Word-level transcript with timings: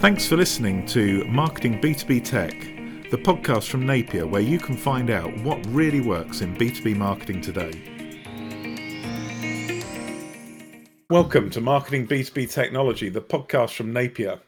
Thanks 0.00 0.28
for 0.28 0.36
listening 0.36 0.86
to 0.86 1.24
Marketing 1.24 1.80
B2B 1.80 2.24
Tech, 2.24 2.52
the 3.10 3.18
podcast 3.18 3.68
from 3.68 3.84
Napier 3.84 4.28
where 4.28 4.40
you 4.40 4.60
can 4.60 4.76
find 4.76 5.10
out 5.10 5.36
what 5.38 5.58
really 5.70 6.00
works 6.00 6.40
in 6.40 6.54
B2B 6.56 6.96
marketing 6.96 7.40
today. 7.40 7.72
Welcome 11.10 11.50
to 11.50 11.60
Marketing 11.60 12.06
B2B 12.06 12.48
Technology, 12.48 13.08
the 13.08 13.20
podcast 13.20 13.74
from 13.74 13.92
Napier. 13.92 14.38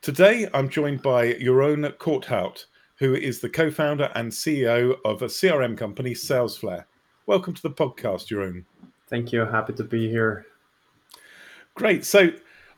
Today 0.00 0.48
I'm 0.54 0.70
joined 0.70 1.02
by 1.02 1.34
Jeroen 1.34 1.86
Korthout, 1.98 2.64
who 2.96 3.14
is 3.14 3.40
the 3.40 3.50
co 3.50 3.70
founder 3.70 4.10
and 4.14 4.32
CEO 4.32 4.96
of 5.04 5.20
a 5.20 5.26
CRM 5.26 5.76
company, 5.76 6.14
Salesflare. 6.14 6.86
Welcome 7.26 7.52
to 7.52 7.62
the 7.62 7.70
podcast, 7.70 8.28
Jeroen. 8.28 8.64
Thank 9.08 9.32
you. 9.32 9.44
Happy 9.44 9.74
to 9.74 9.84
be 9.84 10.08
here. 10.08 10.46
Great. 11.74 12.06
So, 12.06 12.30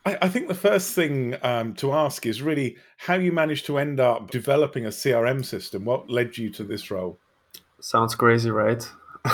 I, 0.06 0.16
I 0.22 0.28
think 0.28 0.46
the 0.46 0.54
first 0.54 0.94
thing 0.94 1.36
um, 1.42 1.74
to 1.74 1.92
ask 1.92 2.24
is 2.24 2.40
really 2.40 2.76
how 2.96 3.14
you 3.14 3.32
managed 3.32 3.66
to 3.66 3.78
end 3.78 3.98
up 3.98 4.30
developing 4.30 4.86
a 4.86 4.90
CRM 4.90 5.44
system. 5.44 5.84
What 5.84 6.08
led 6.08 6.38
you 6.38 6.48
to 6.50 6.64
this 6.64 6.90
role? 6.90 7.18
Sounds 7.80 8.14
crazy, 8.14 8.50
right? 8.50 8.88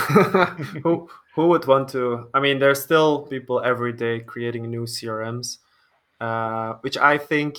who 0.82 1.08
who 1.34 1.46
would 1.48 1.66
want 1.66 1.90
to? 1.90 2.28
I 2.32 2.40
mean, 2.40 2.58
there's 2.58 2.82
still 2.82 3.26
people 3.26 3.60
every 3.60 3.92
day 3.92 4.20
creating 4.20 4.70
new 4.70 4.84
CRMs, 4.84 5.58
uh, 6.20 6.74
which 6.80 6.96
I 6.96 7.18
think 7.18 7.58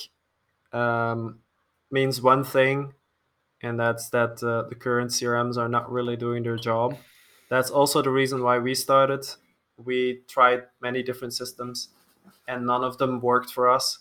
um, 0.74 1.40
means 1.92 2.22
one 2.22 2.44
thing, 2.44 2.94
and 3.62 3.80
that's 3.80 4.10
that 4.10 4.44
uh, 4.44 4.68
the 4.68 4.76
current 4.76 5.12
CRMs 5.12 5.58
are 5.58 5.70
not 5.70 5.92
really 5.92 6.16
doing 6.16 6.44
their 6.44 6.58
job. 6.58 6.98
That's 7.50 7.70
also 7.70 8.02
the 8.02 8.10
reason 8.10 8.42
why 8.42 8.58
we 8.58 8.74
started. 8.74 9.26
We 9.78 10.22
tried 10.28 10.64
many 10.82 11.04
different 11.04 11.34
systems 11.34 11.90
and 12.48 12.66
none 12.66 12.84
of 12.84 12.98
them 12.98 13.22
worked 13.22 13.52
for 13.52 13.70
us. 13.70 14.00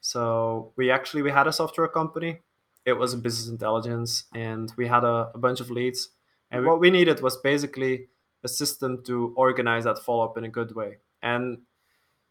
So 0.00 0.72
we 0.76 0.90
actually 0.90 1.22
we 1.22 1.30
had 1.30 1.46
a 1.46 1.52
software 1.52 1.88
company. 1.88 2.40
It 2.84 2.94
was 2.94 3.14
a 3.14 3.16
business 3.16 3.48
intelligence, 3.48 4.24
and 4.34 4.72
we 4.76 4.88
had 4.88 5.04
a, 5.04 5.30
a 5.34 5.38
bunch 5.38 5.60
of 5.60 5.70
leads. 5.70 6.10
And 6.50 6.66
what 6.66 6.80
we 6.80 6.90
needed 6.90 7.22
was 7.22 7.36
basically 7.36 8.08
a 8.44 8.48
system 8.48 9.02
to 9.04 9.32
organize 9.36 9.84
that 9.84 10.00
follow 10.00 10.24
up 10.24 10.36
in 10.36 10.44
a 10.44 10.48
good 10.48 10.74
way. 10.74 10.98
And 11.22 11.58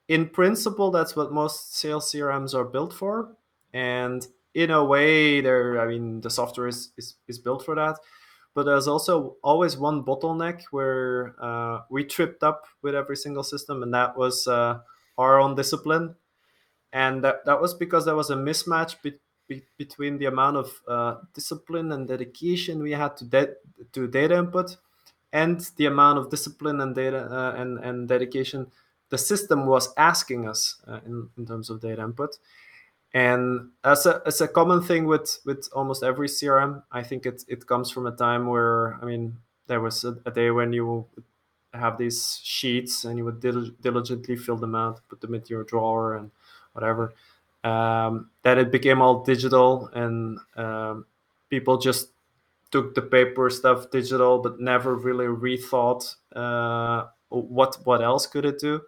in 0.08 0.28
principle, 0.28 0.92
that's 0.92 1.16
what 1.16 1.32
most 1.32 1.76
sales 1.76 2.12
CRMs 2.12 2.54
are 2.54 2.66
built 2.66 2.94
for. 2.94 3.38
And 3.74 4.28
in 4.54 4.70
a 4.70 4.84
way, 4.84 5.40
there 5.40 5.80
I 5.80 5.88
mean 5.88 6.20
the 6.20 6.30
software 6.30 6.68
is, 6.68 6.92
is, 6.98 7.16
is 7.28 7.40
built 7.40 7.64
for 7.64 7.76
that. 7.76 7.98
But 8.54 8.64
there's 8.64 8.88
also 8.88 9.38
always 9.42 9.78
one 9.78 10.04
bottleneck 10.04 10.64
where 10.72 11.36
uh, 11.42 11.80
we 11.90 12.04
tripped 12.04 12.44
up 12.44 12.66
with 12.82 12.94
every 12.94 13.16
single 13.16 13.44
system, 13.44 13.82
and 13.82 13.94
that 13.94 14.18
was 14.18 14.46
uh, 14.46 14.80
our 15.22 15.40
own 15.40 15.56
discipline, 15.56 16.16
and 16.94 17.24
that 17.24 17.46
that 17.46 17.62
was 17.62 17.74
because 17.74 18.06
there 18.06 18.16
was 18.16 18.30
a 18.30 18.36
mismatch 18.36 19.02
be, 19.02 19.14
be, 19.48 19.64
between 19.78 20.18
the 20.18 20.26
amount 20.26 20.58
of 20.58 20.82
uh, 20.88 21.16
discipline 21.34 21.92
and 21.92 22.08
dedication 22.08 22.82
we 22.84 22.92
had 22.92 23.18
to 23.18 23.26
de- 23.26 23.56
to 23.94 24.08
data 24.08 24.38
input, 24.38 24.78
and 25.34 25.62
the 25.78 25.86
amount 25.86 26.20
of 26.20 26.30
discipline 26.30 26.82
and 26.82 26.96
data 26.96 27.28
uh, 27.32 27.54
and 27.62 27.80
and 27.80 28.08
dedication 28.08 28.72
the 29.10 29.18
system 29.18 29.66
was 29.68 29.94
asking 29.98 30.48
us 30.48 30.82
uh, 30.88 31.00
in 31.06 31.30
in 31.38 31.46
terms 31.46 31.70
of 31.70 31.82
data 31.82 32.02
input. 32.02 32.38
And 33.14 33.72
as 33.84 34.06
a, 34.06 34.22
as 34.26 34.40
a 34.40 34.48
common 34.48 34.82
thing 34.82 35.06
with, 35.06 35.40
with 35.46 35.68
almost 35.74 36.02
every 36.02 36.30
CRM, 36.30 36.84
I 36.92 37.04
think 37.04 37.26
it, 37.26 37.44
it 37.48 37.68
comes 37.68 37.92
from 37.92 38.08
a 38.08 38.16
time 38.16 38.48
where, 38.48 38.98
I 39.02 39.06
mean, 39.06 39.38
there 39.68 39.82
was 39.82 40.06
a, 40.06 40.18
a 40.26 40.32
day 40.32 40.50
when 40.52 40.72
you 40.72 41.08
have 41.74 41.98
these 41.98 42.40
sheets 42.44 43.06
and 43.06 43.18
you 43.18 43.26
would 43.26 43.40
dil- 43.40 43.72
diligently 43.82 44.36
fill 44.36 44.58
them 44.58 44.76
out, 44.76 45.02
put 45.10 45.22
them 45.22 45.34
into 45.34 45.50
your 45.50 45.64
drawer 45.64 46.16
and 46.16 46.32
whatever. 46.74 47.14
Um, 47.64 48.30
then 48.44 48.58
it 48.58 48.72
became 48.72 49.02
all 49.02 49.24
digital 49.24 49.90
and 49.94 50.40
um, 50.56 51.06
people 51.50 51.78
just 51.78 52.10
took 52.72 52.96
the 52.96 53.02
paper 53.02 53.50
stuff 53.50 53.92
digital, 53.92 54.40
but 54.40 54.60
never 54.60 54.96
really 54.96 55.26
rethought 55.26 56.16
uh, 56.36 57.08
what 57.30 57.78
what 57.84 58.02
else 58.02 58.26
could 58.26 58.46
it 58.46 58.60
do. 58.60 58.82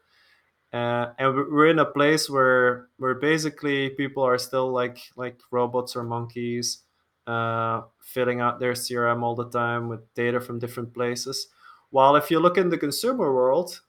Uh, 0.72 1.14
and 1.20 1.36
we're 1.36 1.68
in 1.68 1.80
a 1.80 1.86
place 1.86 2.30
where 2.30 2.88
where 2.98 3.14
basically 3.14 3.92
people 3.92 4.24
are 4.24 4.40
still 4.40 4.72
like 4.72 4.98
like 5.16 5.38
robots 5.52 5.96
or 5.96 6.04
monkeys, 6.04 6.80
uh, 7.28 7.82
filling 8.02 8.42
out 8.42 8.60
their 8.60 8.74
CRM 8.74 9.22
all 9.22 9.36
the 9.36 9.50
time 9.50 9.88
with 9.88 10.02
data 10.16 10.42
from 10.42 10.58
different 10.58 10.94
places. 10.94 11.48
While 11.94 12.16
if 12.16 12.32
you 12.32 12.40
look 12.40 12.58
in 12.58 12.70
the 12.70 12.78
consumer 12.80 13.32
world, 13.32 13.80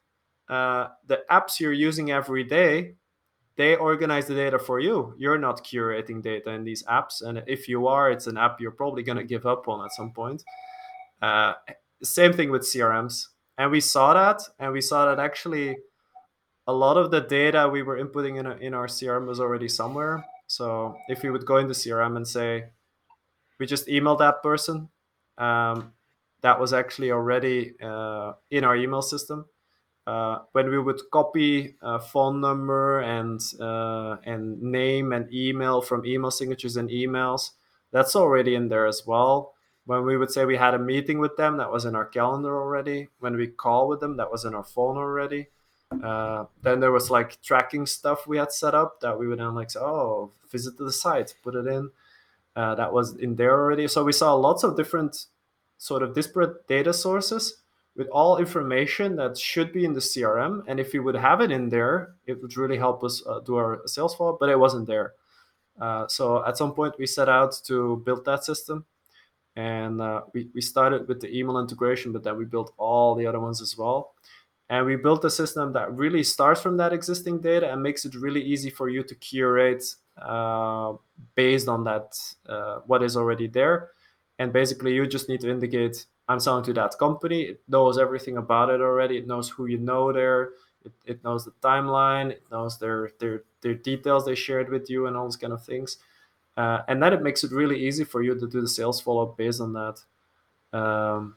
uh, 0.50 0.88
the 1.06 1.22
apps 1.30 1.58
you're 1.58 1.72
using 1.72 2.10
every 2.10 2.44
day, 2.44 2.96
they 3.56 3.76
organize 3.76 4.26
the 4.26 4.34
data 4.34 4.58
for 4.58 4.78
you. 4.78 5.14
You're 5.16 5.38
not 5.38 5.64
curating 5.64 6.22
data 6.22 6.50
in 6.50 6.64
these 6.64 6.82
apps, 6.82 7.22
and 7.22 7.42
if 7.46 7.66
you 7.66 7.86
are, 7.86 8.10
it's 8.10 8.26
an 8.26 8.36
app 8.36 8.60
you're 8.60 8.72
probably 8.72 9.02
going 9.02 9.16
to 9.16 9.24
give 9.24 9.46
up 9.46 9.68
on 9.68 9.82
at 9.86 9.92
some 9.92 10.12
point. 10.12 10.44
Uh, 11.22 11.54
same 12.02 12.34
thing 12.34 12.50
with 12.50 12.60
CRMs, 12.60 13.28
and 13.56 13.70
we 13.70 13.80
saw 13.80 14.12
that, 14.12 14.42
and 14.58 14.70
we 14.70 14.82
saw 14.82 15.06
that 15.06 15.18
actually 15.18 15.74
a 16.66 16.72
lot 16.74 16.98
of 16.98 17.10
the 17.10 17.22
data 17.22 17.66
we 17.66 17.82
were 17.82 17.96
inputting 17.96 18.38
in, 18.38 18.44
a, 18.44 18.56
in 18.56 18.74
our 18.74 18.86
CRM 18.86 19.26
was 19.26 19.40
already 19.40 19.68
somewhere. 19.68 20.22
So 20.46 20.94
if 21.08 21.22
we 21.22 21.30
would 21.30 21.46
go 21.46 21.56
into 21.56 21.72
CRM 21.72 22.16
and 22.18 22.28
say, 22.28 22.66
we 23.58 23.64
just 23.64 23.86
emailed 23.86 24.18
that 24.18 24.42
person, 24.42 24.90
um, 25.38 25.94
that 26.44 26.60
was 26.60 26.74
actually 26.74 27.10
already 27.10 27.72
uh, 27.82 28.34
in 28.50 28.64
our 28.64 28.76
email 28.76 29.00
system. 29.00 29.46
Uh, 30.06 30.40
when 30.52 30.68
we 30.68 30.78
would 30.78 31.00
copy 31.10 31.74
a 31.80 31.98
phone 31.98 32.38
number 32.38 33.00
and 33.00 33.40
uh, 33.58 34.16
and 34.24 34.60
name 34.60 35.14
and 35.14 35.32
email 35.32 35.80
from 35.80 36.04
email 36.04 36.30
signatures 36.30 36.76
and 36.76 36.90
emails, 36.90 37.52
that's 37.92 38.14
already 38.14 38.54
in 38.54 38.68
there 38.68 38.86
as 38.86 39.06
well. 39.06 39.54
When 39.86 40.04
we 40.04 40.18
would 40.18 40.30
say 40.30 40.44
we 40.44 40.58
had 40.58 40.74
a 40.74 40.78
meeting 40.78 41.18
with 41.18 41.34
them, 41.38 41.56
that 41.56 41.72
was 41.72 41.86
in 41.86 41.94
our 41.94 42.04
calendar 42.04 42.54
already. 42.60 43.08
When 43.20 43.36
we 43.36 43.46
call 43.46 43.88
with 43.88 44.00
them, 44.00 44.18
that 44.18 44.30
was 44.30 44.44
in 44.44 44.54
our 44.54 44.64
phone 44.64 44.98
already. 44.98 45.48
Uh, 46.02 46.44
then 46.62 46.80
there 46.80 46.92
was 46.92 47.10
like 47.10 47.40
tracking 47.40 47.86
stuff 47.86 48.26
we 48.26 48.36
had 48.36 48.52
set 48.52 48.74
up 48.74 49.00
that 49.00 49.18
we 49.18 49.28
would 49.28 49.38
then 49.38 49.54
like 49.54 49.70
say, 49.70 49.80
oh, 49.80 50.30
visit 50.52 50.76
the 50.76 50.92
site, 50.92 51.34
put 51.42 51.54
it 51.54 51.66
in. 51.66 51.90
Uh, 52.54 52.74
that 52.74 52.92
was 52.92 53.16
in 53.16 53.36
there 53.36 53.52
already. 53.52 53.88
So 53.88 54.04
we 54.04 54.12
saw 54.12 54.34
lots 54.34 54.62
of 54.62 54.76
different 54.76 55.26
sort 55.78 56.02
of 56.02 56.14
disparate 56.14 56.66
data 56.66 56.92
sources 56.92 57.62
with 57.96 58.08
all 58.08 58.38
information 58.38 59.16
that 59.16 59.38
should 59.38 59.72
be 59.72 59.84
in 59.84 59.92
the 59.92 60.00
CRM. 60.00 60.62
And 60.66 60.80
if 60.80 60.92
we 60.92 60.98
would 60.98 61.14
have 61.14 61.40
it 61.40 61.50
in 61.50 61.68
there, 61.68 62.14
it 62.26 62.40
would 62.42 62.56
really 62.56 62.76
help 62.76 63.04
us 63.04 63.22
uh, 63.26 63.40
do 63.40 63.56
our 63.56 63.82
sales 63.86 64.14
follow, 64.14 64.36
but 64.38 64.48
it 64.48 64.58
wasn't 64.58 64.86
there. 64.86 65.12
Uh, 65.80 66.06
so 66.08 66.44
at 66.44 66.56
some 66.56 66.74
point, 66.74 66.94
we 66.98 67.06
set 67.06 67.28
out 67.28 67.54
to 67.66 68.02
build 68.04 68.24
that 68.24 68.44
system. 68.44 68.84
And 69.56 70.00
uh, 70.00 70.22
we, 70.32 70.48
we 70.52 70.60
started 70.60 71.06
with 71.06 71.20
the 71.20 71.36
email 71.36 71.60
integration, 71.60 72.12
but 72.12 72.24
then 72.24 72.36
we 72.36 72.44
built 72.44 72.74
all 72.76 73.14
the 73.14 73.26
other 73.26 73.38
ones 73.38 73.62
as 73.62 73.76
well. 73.78 74.14
And 74.70 74.86
we 74.86 74.96
built 74.96 75.24
a 75.24 75.30
system 75.30 75.72
that 75.74 75.94
really 75.94 76.24
starts 76.24 76.60
from 76.60 76.76
that 76.78 76.92
existing 76.92 77.40
data 77.40 77.70
and 77.70 77.80
makes 77.80 78.04
it 78.04 78.16
really 78.16 78.42
easy 78.42 78.70
for 78.70 78.88
you 78.88 79.04
to 79.04 79.14
curate 79.16 79.84
uh, 80.20 80.94
based 81.36 81.68
on 81.68 81.84
that, 81.84 82.18
uh, 82.48 82.80
what 82.86 83.02
is 83.02 83.16
already 83.16 83.46
there 83.46 83.90
and 84.38 84.52
basically 84.52 84.94
you 84.94 85.06
just 85.06 85.28
need 85.28 85.40
to 85.40 85.50
indicate 85.50 86.06
i'm 86.28 86.40
selling 86.40 86.64
to 86.64 86.72
that 86.72 86.98
company. 86.98 87.42
It 87.42 87.60
knows 87.68 87.98
everything 87.98 88.36
about 88.38 88.70
it 88.70 88.80
already. 88.80 89.18
It 89.18 89.26
knows 89.26 89.48
who 89.50 89.66
you 89.66 89.78
know 89.78 90.12
there. 90.12 90.50
It, 90.84 90.92
it 91.04 91.24
knows 91.24 91.44
the 91.44 91.52
timeline. 91.62 92.30
It 92.30 92.42
knows 92.50 92.78
their 92.78 93.10
their 93.18 93.44
their 93.60 93.74
details 93.74 94.24
they 94.24 94.34
shared 94.34 94.70
with 94.70 94.88
you 94.88 95.06
and 95.06 95.16
all 95.16 95.24
those 95.24 95.36
kind 95.36 95.52
of 95.52 95.64
things. 95.64 95.98
Uh, 96.56 96.82
and 96.88 97.02
then 97.02 97.12
it 97.12 97.22
makes 97.22 97.42
it 97.44 97.50
really 97.50 97.78
easy 97.84 98.04
for 98.04 98.22
you 98.22 98.38
to 98.38 98.46
do 98.46 98.60
the 98.60 98.68
sales 98.68 99.00
follow-up 99.00 99.36
based 99.36 99.60
on 99.60 99.72
that. 99.72 99.98
Um, 100.72 101.34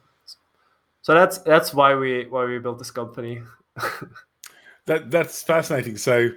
so 1.02 1.14
that's 1.14 1.40
that's 1.40 1.74
why 1.74 1.96
we 1.96 2.25
why 2.28 2.46
we 2.46 2.59
built 2.59 2.79
this 2.79 2.91
company. 2.91 3.41
That 4.88 5.11
that's 5.11 5.44
fascinating. 5.44 5.97
So 5.97 6.29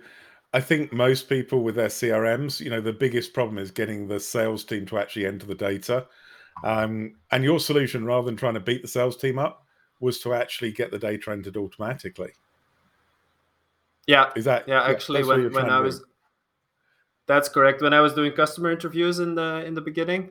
I 0.53 0.61
think 0.61 0.93
most 0.93 1.29
people 1.29 1.63
with 1.63 1.77
their 1.77 1.89
CRMs, 1.89 2.61
you 2.61 2.69
know, 2.69 2.81
the 2.81 2.93
biggest 2.93 3.33
problem 3.33 3.59
is 3.59 3.71
getting 3.71 4.09
the 4.09 4.19
sales 4.21 4.65
team 4.65 4.87
to 4.87 4.99
actually 4.99 5.27
enter 5.27 5.47
the 5.47 5.55
data. 5.55 6.07
Um, 6.65 7.17
and 7.31 7.45
your 7.45 7.61
solution, 7.61 8.05
rather 8.05 8.27
than 8.27 8.37
trying 8.37 8.55
to 8.55 8.61
beat 8.61 8.83
the 8.83 8.89
sales 8.89 9.17
team 9.17 9.39
up, 9.39 9.65
was 10.01 10.19
to 10.21 10.35
actually 10.35 10.73
get 10.73 10.91
the 10.91 10.99
data 10.99 11.31
entered 11.31 11.57
automatically. 11.57 12.33
Yeah, 14.07 14.31
is 14.35 14.45
that 14.47 14.67
yeah? 14.67 14.83
Actually, 14.83 15.25
when, 15.25 15.53
when 15.53 15.71
I 15.71 15.81
was, 15.81 16.03
that's 17.27 17.49
correct. 17.49 17.83
When 17.83 17.93
I 17.93 18.01
was 18.01 18.15
doing 18.15 18.33
customer 18.33 18.71
interviews 18.71 19.19
in 19.19 19.35
the 19.35 19.65
in 19.65 19.75
the 19.75 19.81
beginning, 19.81 20.31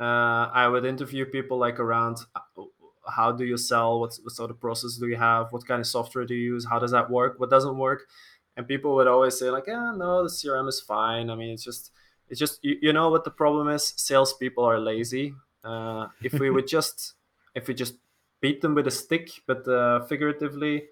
uh, 0.00 0.48
I 0.52 0.66
would 0.66 0.84
interview 0.84 1.24
people 1.26 1.58
like 1.58 1.78
around 1.78 2.18
uh, 2.34 2.64
how 3.06 3.32
do 3.32 3.44
you 3.44 3.56
sell, 3.56 4.00
what, 4.00 4.18
what 4.22 4.32
sort 4.32 4.50
of 4.50 4.60
process 4.60 4.96
do 4.96 5.08
you 5.08 5.16
have, 5.16 5.52
what 5.52 5.66
kind 5.66 5.80
of 5.80 5.86
software 5.86 6.24
do 6.24 6.34
you 6.34 6.54
use, 6.54 6.66
how 6.68 6.78
does 6.78 6.92
that 6.92 7.10
work, 7.10 7.38
what 7.38 7.50
doesn't 7.50 7.76
work, 7.76 8.08
and 8.56 8.66
people 8.66 8.94
would 8.94 9.06
always 9.06 9.38
say 9.38 9.50
like, 9.50 9.64
yeah, 9.66 9.92
no, 9.96 10.22
the 10.22 10.28
CRM 10.28 10.68
is 10.68 10.80
fine. 10.80 11.30
I 11.30 11.34
mean, 11.34 11.50
it's 11.50 11.64
just 11.64 11.92
it's 12.28 12.40
just 12.40 12.58
you, 12.62 12.76
you 12.80 12.92
know 12.92 13.10
what 13.10 13.24
the 13.24 13.30
problem 13.30 13.68
is. 13.68 13.92
Salespeople 13.96 14.64
are 14.64 14.80
lazy 14.80 15.34
uh, 15.64 16.06
if 16.22 16.34
we 16.34 16.50
would 16.50 16.66
just 16.76 17.14
if 17.54 17.68
we 17.68 17.74
just 17.74 17.94
beat 18.40 18.60
them 18.60 18.74
with 18.74 18.86
a 18.86 18.90
stick, 18.90 19.30
but 19.46 19.66
uh, 19.68 20.04
figuratively, 20.06 20.84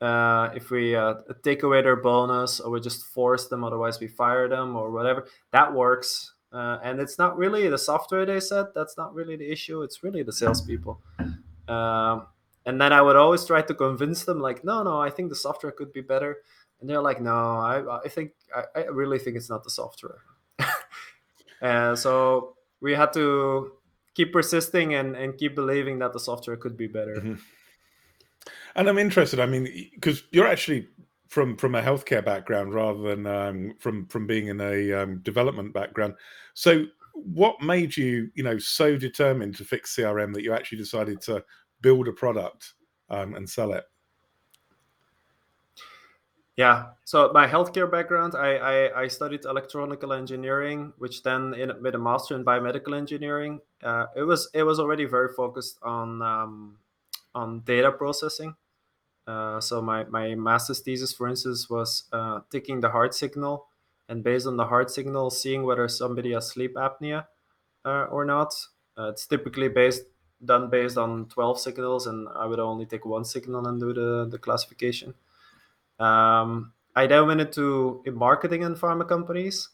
uh, 0.00 0.50
if 0.54 0.70
we 0.70 0.94
uh, 0.94 1.14
take 1.42 1.62
away 1.62 1.82
their 1.82 1.96
bonus 1.96 2.60
or 2.60 2.70
we 2.70 2.80
just 2.80 3.04
force 3.06 3.48
them, 3.48 3.64
otherwise 3.64 3.98
we 3.98 4.06
fire 4.06 4.48
them 4.48 4.76
or 4.76 4.90
whatever. 4.90 5.26
That 5.52 5.72
works. 5.72 6.34
Uh, 6.52 6.78
and 6.82 7.00
it's 7.00 7.18
not 7.18 7.36
really 7.36 7.68
the 7.68 7.78
software 7.78 8.24
they 8.24 8.40
said. 8.40 8.66
That's 8.74 8.96
not 8.96 9.14
really 9.14 9.36
the 9.36 9.50
issue. 9.50 9.82
It's 9.82 10.02
really 10.02 10.22
the 10.22 10.32
salespeople. 10.32 11.00
Um, 11.66 12.26
and 12.64 12.80
then 12.80 12.92
I 12.92 13.02
would 13.02 13.16
always 13.16 13.44
try 13.44 13.62
to 13.62 13.74
convince 13.74 14.24
them, 14.24 14.40
like, 14.40 14.64
no, 14.64 14.82
no, 14.82 15.00
I 15.00 15.10
think 15.10 15.30
the 15.30 15.36
software 15.36 15.72
could 15.72 15.92
be 15.92 16.00
better. 16.00 16.38
And 16.80 16.88
they're 16.88 17.02
like, 17.02 17.20
no, 17.20 17.32
I, 17.32 18.00
I 18.04 18.08
think, 18.08 18.32
I, 18.54 18.80
I 18.80 18.84
really 18.84 19.18
think 19.18 19.36
it's 19.36 19.50
not 19.50 19.64
the 19.64 19.70
software. 19.70 20.18
and 21.60 21.98
so 22.04 22.56
we 22.80 22.94
had 22.94 23.12
to 23.14 23.72
keep 24.18 24.32
persisting 24.32 24.94
and, 24.94 25.14
and 25.14 25.38
keep 25.38 25.54
believing 25.54 26.00
that 26.00 26.12
the 26.12 26.18
software 26.18 26.56
could 26.56 26.76
be 26.76 26.88
better. 26.88 27.14
Mm-hmm. 27.14 27.34
And 28.74 28.88
I'm 28.88 28.98
interested. 28.98 29.38
I 29.38 29.46
mean, 29.46 29.90
because 29.94 30.24
you're 30.32 30.48
actually 30.48 30.88
from 31.28 31.56
from 31.56 31.76
a 31.76 31.82
healthcare 31.82 32.24
background 32.24 32.74
rather 32.74 33.00
than 33.00 33.26
um, 33.26 33.74
from 33.78 34.06
from 34.06 34.26
being 34.26 34.48
in 34.48 34.60
a 34.60 34.92
um, 34.92 35.18
development 35.20 35.72
background. 35.72 36.14
So, 36.54 36.86
what 37.12 37.62
made 37.62 37.96
you, 37.96 38.30
you 38.34 38.42
know, 38.42 38.58
so 38.58 38.96
determined 38.96 39.56
to 39.56 39.64
fix 39.64 39.94
CRM 39.94 40.34
that 40.34 40.42
you 40.42 40.52
actually 40.52 40.78
decided 40.78 41.20
to 41.22 41.44
build 41.80 42.08
a 42.08 42.12
product 42.12 42.74
um, 43.10 43.36
and 43.36 43.48
sell 43.48 43.72
it? 43.72 43.84
Yeah. 46.58 46.86
So 47.04 47.30
my 47.32 47.46
healthcare 47.46 47.88
background, 47.88 48.34
I, 48.34 48.56
I, 48.56 49.02
I 49.02 49.08
studied 49.08 49.44
electronical 49.44 50.12
engineering, 50.12 50.92
which 50.98 51.22
then 51.22 51.54
in, 51.54 51.70
with 51.80 51.94
a 51.94 51.98
master 51.98 52.34
in 52.34 52.44
biomedical 52.44 52.96
engineering, 52.96 53.60
uh, 53.84 54.06
it 54.16 54.24
was 54.24 54.50
it 54.52 54.64
was 54.64 54.80
already 54.80 55.04
very 55.04 55.28
focused 55.32 55.78
on 55.82 56.20
um, 56.20 56.78
on 57.32 57.60
data 57.60 57.92
processing. 57.92 58.56
Uh, 59.24 59.60
so 59.60 59.80
my, 59.80 60.02
my 60.04 60.34
master's 60.34 60.80
thesis, 60.80 61.12
for 61.12 61.28
instance, 61.28 61.70
was 61.70 62.04
uh, 62.12 62.40
taking 62.50 62.80
the 62.80 62.88
heart 62.90 63.14
signal 63.14 63.66
and 64.08 64.24
based 64.24 64.46
on 64.46 64.56
the 64.56 64.64
heart 64.64 64.90
signal, 64.90 65.30
seeing 65.30 65.62
whether 65.62 65.86
somebody 65.86 66.32
has 66.32 66.48
sleep 66.48 66.74
apnea 66.74 67.26
uh, 67.84 68.06
or 68.10 68.24
not. 68.24 68.52
Uh, 68.98 69.10
it's 69.10 69.26
typically 69.28 69.68
based 69.68 70.02
done 70.44 70.70
based 70.70 70.98
on 70.98 71.26
12 71.26 71.60
signals, 71.60 72.08
and 72.08 72.26
I 72.34 72.46
would 72.46 72.58
only 72.58 72.86
take 72.86 73.04
one 73.06 73.24
signal 73.24 73.68
and 73.68 73.78
do 73.78 73.92
the, 73.92 74.26
the 74.28 74.38
classification. 74.38 75.14
Um, 75.98 76.72
I 76.94 77.06
then 77.06 77.26
went 77.26 77.40
into 77.40 78.02
marketing 78.06 78.62
in 78.62 78.74
pharma 78.74 79.08
companies. 79.08 79.68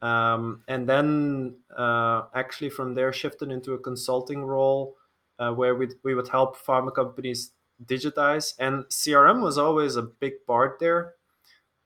Um, 0.00 0.62
and 0.68 0.88
then 0.88 1.56
uh, 1.76 2.22
actually 2.34 2.70
from 2.70 2.94
there 2.94 3.12
shifted 3.12 3.50
into 3.50 3.72
a 3.72 3.78
consulting 3.78 4.44
role 4.44 4.96
uh, 5.38 5.52
where 5.52 5.74
we, 5.74 5.88
we 6.04 6.14
would 6.14 6.28
help 6.28 6.56
pharma 6.56 6.94
companies 6.94 7.52
digitize. 7.84 8.54
And 8.58 8.84
CRM 8.86 9.42
was 9.42 9.58
always 9.58 9.96
a 9.96 10.02
big 10.02 10.44
part 10.46 10.78
there 10.78 11.14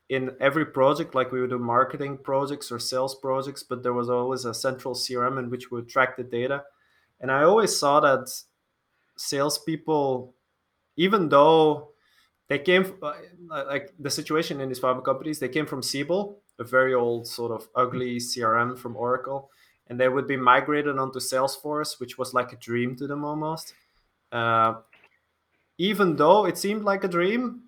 in 0.08 0.30
every 0.40 0.66
project. 0.66 1.14
Like 1.14 1.32
we 1.32 1.40
would 1.40 1.50
do 1.50 1.58
marketing 1.58 2.18
projects 2.18 2.70
or 2.70 2.78
sales 2.78 3.14
projects, 3.14 3.62
but 3.62 3.82
there 3.82 3.94
was 3.94 4.10
always 4.10 4.44
a 4.44 4.54
central 4.54 4.94
CRM 4.94 5.38
in 5.38 5.50
which 5.50 5.70
we 5.70 5.76
would 5.76 5.88
track 5.88 6.16
the 6.16 6.22
data. 6.22 6.62
And 7.20 7.30
I 7.30 7.44
always 7.44 7.76
saw 7.76 8.00
that 8.00 8.30
salespeople, 9.16 10.34
even 10.96 11.28
though 11.28 11.91
they 12.48 12.58
came 12.58 12.94
uh, 13.02 13.14
like 13.66 13.92
the 13.98 14.10
situation 14.10 14.60
in 14.60 14.68
these 14.68 14.80
pharma 14.80 15.04
companies, 15.04 15.38
they 15.38 15.48
came 15.48 15.66
from 15.66 15.82
Siebel, 15.82 16.38
a 16.58 16.64
very 16.64 16.94
old 16.94 17.26
sort 17.26 17.52
of 17.52 17.68
ugly 17.74 18.16
CRM 18.16 18.78
from 18.78 18.96
Oracle 18.96 19.50
and 19.92 20.00
they 20.00 20.08
would 20.08 20.26
be 20.26 20.36
migrated 20.36 20.98
onto 20.98 21.18
Salesforce, 21.18 22.00
which 22.00 22.16
was 22.16 22.32
like 22.32 22.52
a 22.52 22.56
dream 22.56 22.96
to 22.96 23.06
them 23.06 23.24
almost. 23.24 23.74
Uh, 24.30 24.74
even 25.78 26.16
though 26.16 26.46
it 26.46 26.56
seemed 26.56 26.82
like 26.82 27.04
a 27.04 27.08
dream, 27.08 27.64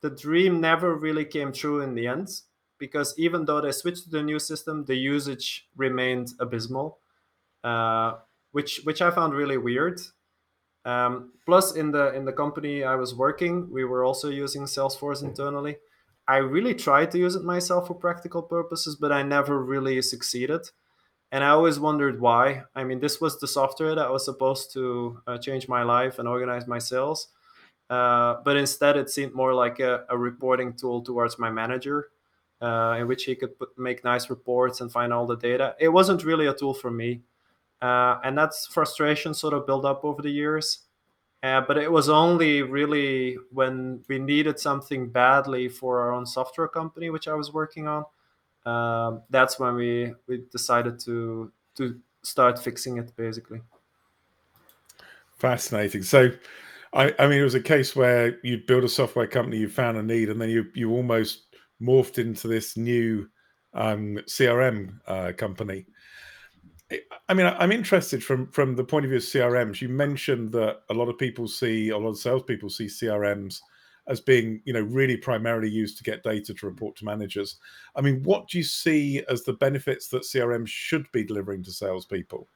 the 0.00 0.10
dream 0.10 0.60
never 0.60 0.94
really 0.94 1.24
came 1.24 1.52
true 1.52 1.80
in 1.80 1.94
the 1.94 2.06
end 2.06 2.28
because 2.78 3.14
even 3.18 3.44
though 3.44 3.60
they 3.60 3.72
switched 3.72 4.04
to 4.04 4.10
the 4.10 4.22
new 4.22 4.38
system, 4.38 4.84
the 4.84 4.94
usage 4.94 5.68
remained 5.76 6.28
abysmal, 6.38 6.98
uh, 7.64 8.14
which 8.52 8.80
which 8.84 9.02
I 9.02 9.10
found 9.10 9.34
really 9.34 9.58
weird. 9.58 10.00
Um, 10.86 11.32
plus, 11.44 11.74
in 11.76 11.90
the 11.90 12.14
in 12.14 12.24
the 12.24 12.32
company 12.32 12.84
I 12.84 12.94
was 12.94 13.14
working, 13.14 13.68
we 13.70 13.84
were 13.84 14.04
also 14.04 14.30
using 14.30 14.62
Salesforce 14.62 15.22
internally. 15.22 15.76
I 16.28 16.38
really 16.38 16.74
tried 16.74 17.10
to 17.12 17.18
use 17.18 17.34
it 17.36 17.44
myself 17.44 17.88
for 17.88 17.94
practical 17.94 18.42
purposes, 18.42 18.96
but 18.96 19.12
I 19.12 19.22
never 19.22 19.62
really 19.62 20.00
succeeded 20.02 20.62
and 21.32 21.42
I 21.42 21.48
always 21.50 21.78
wondered 21.78 22.20
why. 22.20 22.64
I 22.74 22.84
mean, 22.84 23.00
this 23.00 23.20
was 23.20 23.38
the 23.38 23.48
software 23.48 23.94
that 23.94 24.10
was 24.10 24.24
supposed 24.24 24.72
to 24.74 25.20
uh, 25.26 25.38
change 25.38 25.68
my 25.68 25.82
life 25.82 26.18
and 26.18 26.28
organize 26.28 26.66
my 26.66 26.78
sales, 26.78 27.28
uh, 27.90 28.36
but 28.44 28.56
instead 28.56 28.96
it 28.96 29.10
seemed 29.10 29.34
more 29.34 29.54
like 29.54 29.80
a, 29.80 30.04
a 30.08 30.16
reporting 30.16 30.74
tool 30.74 31.02
towards 31.02 31.38
my 31.38 31.50
manager, 31.50 32.08
uh, 32.60 32.96
in 32.98 33.08
which 33.08 33.24
he 33.24 33.34
could 33.34 33.58
put, 33.58 33.76
make 33.76 34.04
nice 34.04 34.30
reports 34.30 34.80
and 34.80 34.92
find 34.92 35.12
all 35.12 35.26
the 35.26 35.36
data. 35.36 35.74
It 35.80 35.88
wasn't 35.88 36.24
really 36.24 36.46
a 36.46 36.54
tool 36.54 36.74
for 36.74 36.90
me, 36.90 37.22
uh, 37.82 38.18
and 38.24 38.36
that's 38.36 38.66
frustration 38.66 39.34
sort 39.34 39.54
of 39.54 39.66
built 39.66 39.84
up 39.84 40.04
over 40.04 40.22
the 40.22 40.30
years. 40.30 40.80
Uh, 41.42 41.60
but 41.60 41.76
it 41.76 41.90
was 41.90 42.08
only 42.08 42.62
really 42.62 43.36
when 43.52 44.02
we 44.08 44.18
needed 44.18 44.58
something 44.58 45.08
badly 45.08 45.68
for 45.68 46.00
our 46.00 46.12
own 46.12 46.26
software 46.26 46.66
company, 46.66 47.10
which 47.10 47.28
I 47.28 47.34
was 47.34 47.52
working 47.52 47.86
on 47.86 48.04
um, 48.66 49.22
that's 49.30 49.58
when 49.58 49.76
we 49.76 50.12
we 50.26 50.44
decided 50.50 50.98
to 51.00 51.52
to 51.76 51.98
start 52.22 52.58
fixing 52.58 52.98
it 52.98 53.16
basically. 53.16 53.60
Fascinating. 55.38 56.02
So 56.02 56.30
I, 56.92 57.14
I 57.18 57.28
mean 57.28 57.40
it 57.40 57.44
was 57.44 57.54
a 57.54 57.60
case 57.60 57.94
where 57.94 58.38
you 58.42 58.58
build 58.66 58.84
a 58.84 58.88
software 58.88 59.28
company 59.28 59.58
you 59.58 59.68
found 59.68 59.96
a 59.96 60.02
need 60.02 60.28
and 60.28 60.40
then 60.40 60.50
you 60.50 60.66
you 60.74 60.90
almost 60.90 61.56
morphed 61.80 62.18
into 62.18 62.48
this 62.48 62.76
new 62.76 63.28
um, 63.74 64.18
crm 64.26 64.98
uh, 65.06 65.32
company 65.36 65.86
I 67.28 67.34
mean, 67.34 67.46
I'm 67.46 67.72
interested 67.72 68.22
from 68.22 68.46
from 68.48 68.76
the 68.76 68.84
point 68.84 69.04
of 69.04 69.10
view 69.10 69.18
of 69.18 69.24
CRMs. 69.24 69.80
You 69.80 69.88
mentioned 69.88 70.52
that 70.52 70.82
a 70.88 70.94
lot 70.94 71.08
of 71.08 71.18
people 71.18 71.48
see, 71.48 71.90
a 71.90 71.98
lot 71.98 72.10
of 72.10 72.18
salespeople 72.18 72.70
see 72.70 72.86
CRMs 72.86 73.60
as 74.08 74.20
being 74.20 74.60
you 74.64 74.72
know 74.72 74.82
really 74.82 75.16
primarily 75.16 75.68
used 75.68 75.98
to 75.98 76.04
get 76.04 76.22
data 76.22 76.54
to 76.54 76.66
report 76.66 76.96
to 76.96 77.04
managers. 77.04 77.56
I 77.96 78.00
mean, 78.02 78.22
what 78.22 78.48
do 78.48 78.58
you 78.58 78.64
see 78.64 79.22
as 79.28 79.42
the 79.42 79.52
benefits 79.52 80.08
that 80.08 80.22
CRM 80.22 80.66
should 80.66 81.10
be 81.10 81.24
delivering 81.24 81.64
to 81.64 81.72
salespeople? 81.72 82.46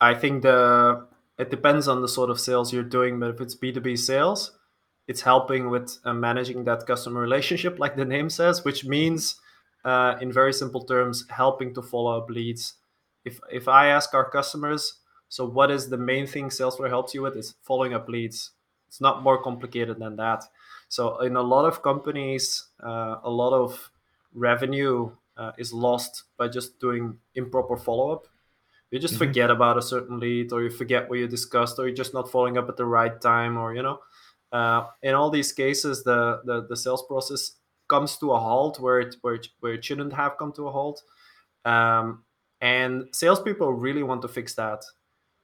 I 0.00 0.14
think 0.14 0.42
the 0.42 1.06
it 1.38 1.50
depends 1.50 1.88
on 1.88 2.02
the 2.02 2.08
sort 2.08 2.30
of 2.30 2.38
sales 2.38 2.72
you're 2.72 2.84
doing, 2.84 3.18
but 3.18 3.30
if 3.30 3.40
it's 3.40 3.56
B2B 3.56 3.98
sales, 3.98 4.56
it's 5.08 5.22
helping 5.22 5.68
with 5.68 5.98
uh, 6.04 6.12
managing 6.12 6.64
that 6.64 6.86
customer 6.86 7.20
relationship, 7.20 7.78
like 7.78 7.96
the 7.96 8.04
name 8.04 8.30
says, 8.30 8.64
which 8.64 8.84
means, 8.84 9.40
uh, 9.84 10.16
in 10.20 10.32
very 10.32 10.52
simple 10.52 10.84
terms, 10.84 11.24
helping 11.28 11.74
to 11.74 11.82
follow 11.82 12.18
up 12.18 12.30
leads. 12.30 12.74
If 13.24 13.40
if 13.50 13.68
I 13.68 13.88
ask 13.88 14.14
our 14.14 14.28
customers, 14.28 15.00
so 15.28 15.46
what 15.46 15.70
is 15.70 15.88
the 15.88 15.96
main 15.96 16.26
thing 16.26 16.48
Salesforce 16.48 16.88
helps 16.88 17.14
you 17.14 17.22
with? 17.22 17.36
Is 17.36 17.54
following 17.62 17.94
up 17.94 18.08
leads. 18.08 18.52
It's 18.88 19.00
not 19.00 19.22
more 19.22 19.42
complicated 19.42 19.98
than 19.98 20.16
that. 20.16 20.44
So 20.88 21.20
in 21.20 21.36
a 21.36 21.42
lot 21.42 21.64
of 21.64 21.82
companies, 21.82 22.68
uh, 22.82 23.16
a 23.24 23.30
lot 23.30 23.52
of 23.52 23.90
revenue 24.32 25.10
uh, 25.36 25.52
is 25.58 25.72
lost 25.72 26.24
by 26.36 26.48
just 26.48 26.78
doing 26.78 27.18
improper 27.34 27.76
follow 27.76 28.12
up. 28.12 28.28
You 28.90 29.00
just 29.00 29.14
mm-hmm. 29.14 29.24
forget 29.24 29.50
about 29.50 29.76
a 29.76 29.82
certain 29.82 30.20
lead, 30.20 30.52
or 30.52 30.62
you 30.62 30.70
forget 30.70 31.10
what 31.10 31.18
you 31.18 31.26
discussed, 31.26 31.78
or 31.78 31.88
you're 31.88 31.96
just 31.96 32.14
not 32.14 32.30
following 32.30 32.56
up 32.56 32.68
at 32.68 32.76
the 32.76 32.86
right 32.86 33.20
time, 33.20 33.56
or 33.56 33.74
you 33.74 33.82
know. 33.82 33.98
Uh, 34.52 34.86
in 35.02 35.14
all 35.14 35.30
these 35.30 35.52
cases, 35.52 36.04
the, 36.04 36.40
the 36.44 36.66
the 36.68 36.76
sales 36.76 37.02
process 37.08 37.52
comes 37.88 38.16
to 38.18 38.32
a 38.32 38.38
halt 38.38 38.80
where 38.80 39.00
it 39.00 39.16
where 39.20 39.34
it, 39.34 39.48
where 39.60 39.74
it 39.74 39.84
shouldn't 39.84 40.12
have 40.12 40.38
come 40.38 40.52
to 40.52 40.68
a 40.68 40.72
halt. 40.72 41.02
Um, 41.64 42.24
and 42.60 43.08
salespeople 43.12 43.72
really 43.72 44.02
want 44.02 44.22
to 44.22 44.28
fix 44.28 44.54
that. 44.54 44.82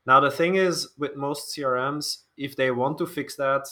Now 0.07 0.21
the 0.21 0.31
thing 0.31 0.57
is, 0.57 0.89
with 0.99 1.17
most 1.17 1.55
CRMs, 1.55 2.23
if 2.37 2.57
they 2.57 2.71
want 2.71 2.99
to 2.99 3.07
fix 3.07 3.37
that, 3.37 3.67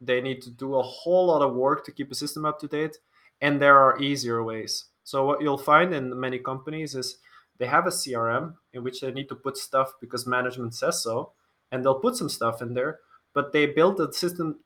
they 0.00 0.20
need 0.20 0.42
to 0.42 0.50
do 0.50 0.76
a 0.76 0.82
whole 0.82 1.26
lot 1.26 1.42
of 1.42 1.54
work 1.54 1.84
to 1.84 1.92
keep 1.92 2.10
a 2.10 2.14
system 2.14 2.44
up 2.44 2.58
to 2.60 2.68
date. 2.68 2.96
And 3.40 3.60
there 3.60 3.78
are 3.78 4.00
easier 4.00 4.42
ways. 4.42 4.86
So 5.04 5.24
what 5.24 5.40
you'll 5.40 5.58
find 5.58 5.94
in 5.94 6.18
many 6.18 6.38
companies 6.38 6.94
is 6.94 7.18
they 7.58 7.66
have 7.66 7.86
a 7.86 7.90
CRM 7.90 8.54
in 8.72 8.82
which 8.82 9.00
they 9.00 9.10
need 9.10 9.28
to 9.28 9.34
put 9.34 9.56
stuff 9.56 9.92
because 10.00 10.26
management 10.26 10.74
says 10.74 11.02
so, 11.02 11.32
and 11.70 11.84
they'll 11.84 12.00
put 12.00 12.16
some 12.16 12.28
stuff 12.28 12.62
in 12.62 12.74
there, 12.74 13.00
but 13.34 13.52
they 13.52 13.66
built 13.66 14.00
a 14.00 14.12
system 14.12 14.60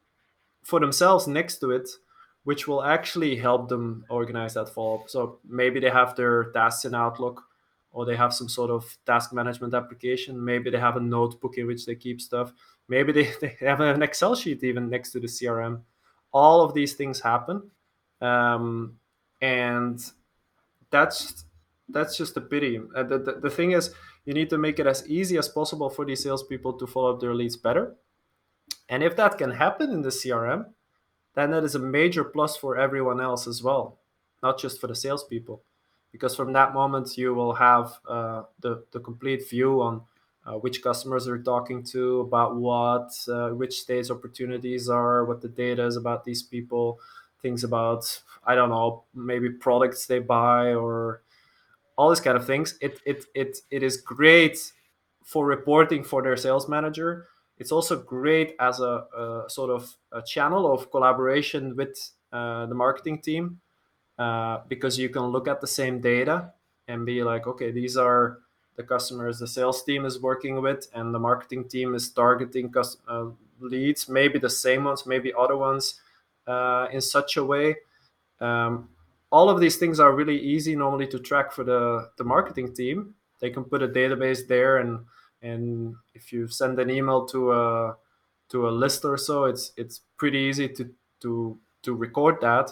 for 0.63 0.81
themselves 0.81 1.27
next 1.27 1.59
to 1.59 1.71
it, 1.71 1.89
which 2.45 2.67
will 2.67 2.83
actually 2.83 3.37
help 3.37 3.69
them 3.69 4.05
organize 4.09 4.55
that 4.55 4.69
follow 4.69 5.01
up. 5.01 5.11
So 5.11 5.39
maybe 5.49 5.79
they 5.81 5.91
have 5.91 6.17
their 6.17 6.51
tasks 6.53 6.85
in 6.85 6.95
Outlook, 6.95 7.43
or 7.93 8.05
they 8.05 8.17
have 8.17 8.35
some 8.35 8.49
sort 8.49 8.71
of 8.71 8.97
task 9.07 9.33
management 9.33 9.75
application. 9.75 10.43
Maybe 10.43 10.71
they 10.71 10.81
have 10.81 10.97
a 10.97 11.01
notebook 11.01 11.59
in 11.59 11.67
which 11.67 11.87
they 11.87 11.95
keep 11.95 12.21
stuff. 12.21 12.53
Maybe 12.89 13.13
they, 13.13 13.33
they 13.41 13.57
have 13.61 13.81
an 13.81 14.03
Excel 14.03 14.35
sheet 14.35 14.65
even 14.65 14.89
next 14.91 15.13
to 15.13 15.21
the 15.21 15.27
CRM. 15.27 15.83
All 16.33 16.63
of 16.63 16.75
these 16.75 16.95
things 16.95 17.21
happen. 17.21 17.71
Um, 18.21 18.99
and 19.41 20.01
that's 20.91 21.45
that's 21.89 22.17
just 22.17 22.37
a 22.37 22.41
pity. 22.41 22.81
Uh, 22.97 23.03
the, 23.03 23.19
the, 23.19 23.33
the 23.43 23.51
thing 23.51 23.73
is, 23.73 23.91
you 24.25 24.33
need 24.33 24.49
to 24.51 24.57
make 24.59 24.79
it 24.79 24.87
as 24.87 25.07
easy 25.09 25.37
as 25.37 25.49
possible 25.49 25.91
for 25.91 26.05
these 26.05 26.23
salespeople 26.23 26.75
to 26.75 26.87
follow 26.87 27.13
up 27.13 27.21
their 27.21 27.35
leads 27.35 27.57
better. 27.57 27.97
And 28.89 29.03
if 29.03 29.17
that 29.17 29.37
can 29.37 29.51
happen 29.51 29.91
in 29.91 30.01
the 30.01 30.09
CRM, 30.09 30.67
then 31.35 31.51
that 31.51 31.65
is 31.65 31.75
a 31.75 31.79
major 31.79 32.25
plus 32.25 32.57
for 32.57 32.77
everyone 32.77 33.21
else 33.21 33.47
as 33.47 33.63
well, 33.63 33.99
not 34.43 34.59
just 34.59 34.81
for 34.81 34.87
the 34.87 34.95
salespeople. 34.95 35.63
Because 36.11 36.37
from 36.37 36.53
that 36.53 36.75
moment, 36.75 37.17
you 37.17 37.33
will 37.33 37.55
have 37.55 37.99
uh, 38.07 38.43
the, 38.61 38.85
the 38.93 39.01
complete 39.01 39.49
view 39.49 39.81
on 39.81 40.03
uh, 40.45 40.55
which 40.55 40.83
customers 40.83 41.27
are 41.27 41.43
talking 41.43 41.83
to, 41.85 42.21
about 42.21 42.57
what, 42.57 43.11
uh, 43.29 43.51
which 43.51 43.81
stage 43.81 44.11
opportunities 44.11 44.89
are, 44.89 45.25
what 45.25 45.41
the 45.41 45.49
data 45.49 45.87
is 45.87 45.97
about 45.97 46.25
these 46.25 46.43
people, 46.43 46.99
things 47.41 47.65
about, 47.65 48.21
I 48.45 48.55
don't 48.55 48.69
know, 48.69 49.05
maybe 49.15 49.51
products 49.51 50.07
they 50.07 50.19
buy 50.19 50.75
or 50.75 51.23
all 51.97 52.11
these 52.11 52.21
kind 52.21 52.37
of 52.37 52.47
things. 52.47 52.77
It, 52.81 53.01
it, 53.07 53.25
it, 53.35 53.59
it 53.71 53.83
is 53.83 53.97
great 53.97 54.59
for 55.25 55.47
reporting 55.47 56.05
for 56.05 56.23
their 56.23 56.37
sales 56.37 56.69
manager 56.69 57.29
it's 57.63 57.71
also 57.71 57.97
great 57.97 58.57
as 58.59 58.81
a, 58.81 59.05
a 59.17 59.45
sort 59.47 59.71
of 59.71 59.95
a 60.11 60.21
channel 60.21 60.73
of 60.75 60.91
collaboration 60.91 61.77
with 61.77 62.11
uh, 62.33 62.67
the 62.67 62.75
marketing 62.75 63.21
team 63.21 63.61
uh, 64.19 64.59
because 64.67 64.99
you 64.99 65.09
can 65.09 65.23
look 65.27 65.47
at 65.47 65.61
the 65.61 65.67
same 65.69 66.01
data 66.01 66.53
and 66.89 67.07
be 67.07 67.23
like, 67.23 67.47
okay, 67.47 67.71
these 67.71 67.97
are 67.97 68.41
the 68.75 68.83
customers 68.83 69.39
the 69.39 69.47
sales 69.47 69.85
team 69.85 70.05
is 70.05 70.21
working 70.21 70.61
with, 70.61 70.89
and 70.93 71.15
the 71.15 71.21
marketing 71.21 71.69
team 71.69 71.95
is 71.95 72.11
targeting 72.11 72.69
cus- 72.69 72.97
uh, 73.07 73.27
leads, 73.61 74.09
maybe 74.09 74.41
the 74.41 74.51
same 74.51 74.83
ones, 74.83 75.07
maybe 75.07 75.33
other 75.39 75.57
ones, 75.57 76.01
uh, 76.49 76.89
in 76.91 77.01
such 77.01 77.37
a 77.37 77.45
way. 77.45 77.77
Um, 78.41 78.89
all 79.31 79.49
of 79.49 79.61
these 79.61 79.77
things 79.77 80.01
are 80.01 80.13
really 80.13 80.39
easy 80.41 80.75
normally 80.75 81.07
to 81.07 81.21
track 81.21 81.53
for 81.53 81.63
the, 81.63 82.11
the 82.19 82.25
marketing 82.25 82.75
team. 82.75 83.15
They 83.39 83.51
can 83.51 83.63
put 83.63 83.85
a 83.85 83.89
database 83.89 84.49
there 84.49 84.79
and 84.79 85.05
and 85.43 85.95
if 86.15 86.33
you 86.33 86.49
send 86.49 86.79
an 86.79 86.91
email 86.91 87.27
to 87.27 87.53
a 87.53 87.97
to 88.49 88.69
a 88.69 88.71
list 88.71 89.05
or 89.05 89.17
so 89.17 89.45
it's 89.45 89.73
it's 89.77 90.01
pretty 90.17 90.39
easy 90.39 90.69
to 90.69 90.91
to 91.21 91.59
to 91.83 91.95
record 91.95 92.41
that. 92.41 92.71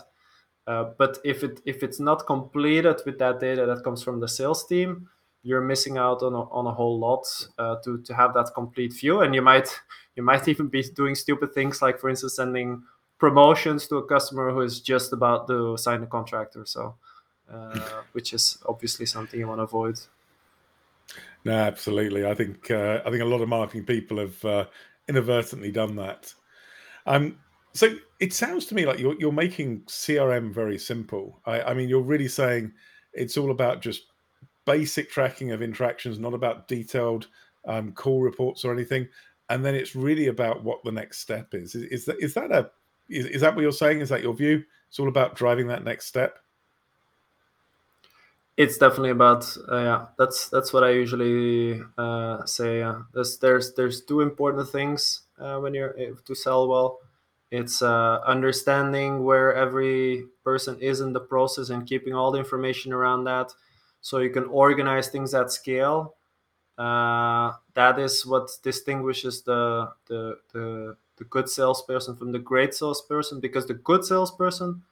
Uh, 0.66 0.90
but 0.98 1.18
if 1.24 1.42
it 1.42 1.60
if 1.64 1.82
it's 1.82 1.98
not 1.98 2.26
completed 2.26 3.00
with 3.06 3.18
that 3.18 3.40
data 3.40 3.66
that 3.66 3.82
comes 3.82 4.02
from 4.02 4.20
the 4.20 4.28
sales 4.28 4.66
team 4.66 5.08
you're 5.42 5.62
missing 5.62 5.96
out 5.96 6.22
on 6.22 6.34
a, 6.34 6.42
on 6.50 6.66
a 6.66 6.72
whole 6.72 6.98
lot 6.98 7.24
uh, 7.58 7.76
to 7.76 7.98
to 8.02 8.14
have 8.14 8.34
that 8.34 8.50
complete 8.54 8.92
view. 8.92 9.22
And 9.22 9.34
you 9.34 9.42
might 9.42 9.68
you 10.16 10.22
might 10.22 10.46
even 10.48 10.68
be 10.68 10.82
doing 10.82 11.14
stupid 11.14 11.54
things 11.54 11.82
like 11.82 11.98
for 11.98 12.10
instance 12.10 12.36
sending 12.36 12.82
promotions 13.18 13.86
to 13.88 13.96
a 13.96 14.06
customer 14.06 14.50
who 14.50 14.60
is 14.60 14.80
just 14.80 15.12
about 15.12 15.46
to 15.46 15.76
sign 15.76 16.02
a 16.02 16.06
contract 16.06 16.56
or 16.56 16.64
so 16.64 16.94
uh, 17.52 17.78
which 18.12 18.32
is 18.32 18.58
obviously 18.66 19.06
something 19.06 19.38
you 19.38 19.46
want 19.46 19.58
to 19.58 19.64
avoid 19.64 19.98
no, 21.44 21.52
absolutely. 21.52 22.26
I 22.26 22.34
think 22.34 22.70
uh, 22.70 23.00
I 23.04 23.10
think 23.10 23.22
a 23.22 23.26
lot 23.26 23.40
of 23.40 23.48
marketing 23.48 23.84
people 23.84 24.18
have 24.18 24.44
uh, 24.44 24.66
inadvertently 25.08 25.70
done 25.70 25.96
that. 25.96 26.32
Um, 27.06 27.38
so 27.72 27.94
it 28.18 28.32
sounds 28.32 28.66
to 28.66 28.74
me 28.74 28.86
like 28.86 28.98
you're 28.98 29.18
you're 29.18 29.32
making 29.32 29.82
CRM 29.82 30.52
very 30.52 30.78
simple. 30.78 31.40
I, 31.46 31.62
I 31.62 31.74
mean, 31.74 31.88
you're 31.88 32.02
really 32.02 32.28
saying 32.28 32.72
it's 33.12 33.36
all 33.36 33.50
about 33.50 33.80
just 33.80 34.06
basic 34.66 35.10
tracking 35.10 35.52
of 35.52 35.62
interactions, 35.62 36.18
not 36.18 36.34
about 36.34 36.68
detailed 36.68 37.28
um, 37.66 37.92
call 37.92 38.20
reports 38.20 38.64
or 38.64 38.72
anything. 38.72 39.08
And 39.48 39.64
then 39.64 39.74
it's 39.74 39.96
really 39.96 40.28
about 40.28 40.62
what 40.62 40.84
the 40.84 40.92
next 40.92 41.18
step 41.18 41.54
is. 41.54 41.74
Is, 41.74 41.84
is 41.84 42.04
that 42.04 42.16
is 42.20 42.34
that 42.34 42.52
a 42.52 42.70
is, 43.08 43.26
is 43.26 43.40
that 43.40 43.54
what 43.54 43.62
you're 43.62 43.72
saying? 43.72 44.00
Is 44.00 44.08
that 44.10 44.22
your 44.22 44.34
view? 44.34 44.62
It's 44.88 44.98
all 44.98 45.08
about 45.08 45.36
driving 45.36 45.66
that 45.68 45.84
next 45.84 46.06
step 46.06 46.38
it's 48.62 48.76
definitely 48.78 49.10
about 49.10 49.44
uh, 49.70 49.76
yeah 49.88 50.06
that's 50.18 50.48
that's 50.48 50.72
what 50.72 50.84
i 50.84 50.90
usually 50.90 51.80
uh, 51.98 52.44
say 52.44 52.82
uh, 52.82 52.96
there's 53.14 53.38
there's 53.38 53.74
there's 53.74 54.00
two 54.02 54.20
important 54.20 54.68
things 54.68 55.22
uh, 55.38 55.58
when 55.58 55.74
you're 55.74 55.94
uh, 55.98 56.14
to 56.26 56.34
sell 56.34 56.68
well. 56.68 56.98
It's 57.50 57.82
uh, 57.82 58.20
understanding 58.24 59.24
where 59.24 59.52
every 59.54 60.26
person 60.44 60.78
is 60.80 61.00
in 61.00 61.12
the 61.12 61.20
process 61.20 61.70
and 61.70 61.84
keeping 61.86 62.14
all 62.14 62.30
the 62.30 62.38
information 62.38 62.92
around 62.92 63.24
that. 63.24 63.50
So 64.00 64.18
you 64.18 64.30
can 64.30 64.44
organize 64.44 65.08
things 65.08 65.34
at 65.34 65.50
scale. 65.50 66.14
That 67.74 67.98
is 67.98 68.26
what 68.26 68.50
distinguishes 68.62 69.42
the, 69.42 69.92
the 70.06 70.38
the 70.52 70.96
the 71.16 71.24
good 71.24 71.48
salesperson 71.48 72.16
from 72.16 72.32
the 72.32 72.38
great 72.38 72.74
salesperson 72.74 73.40
because 73.40 73.66
the 73.66 73.74
good 73.74 74.04
salesperson 74.04 74.82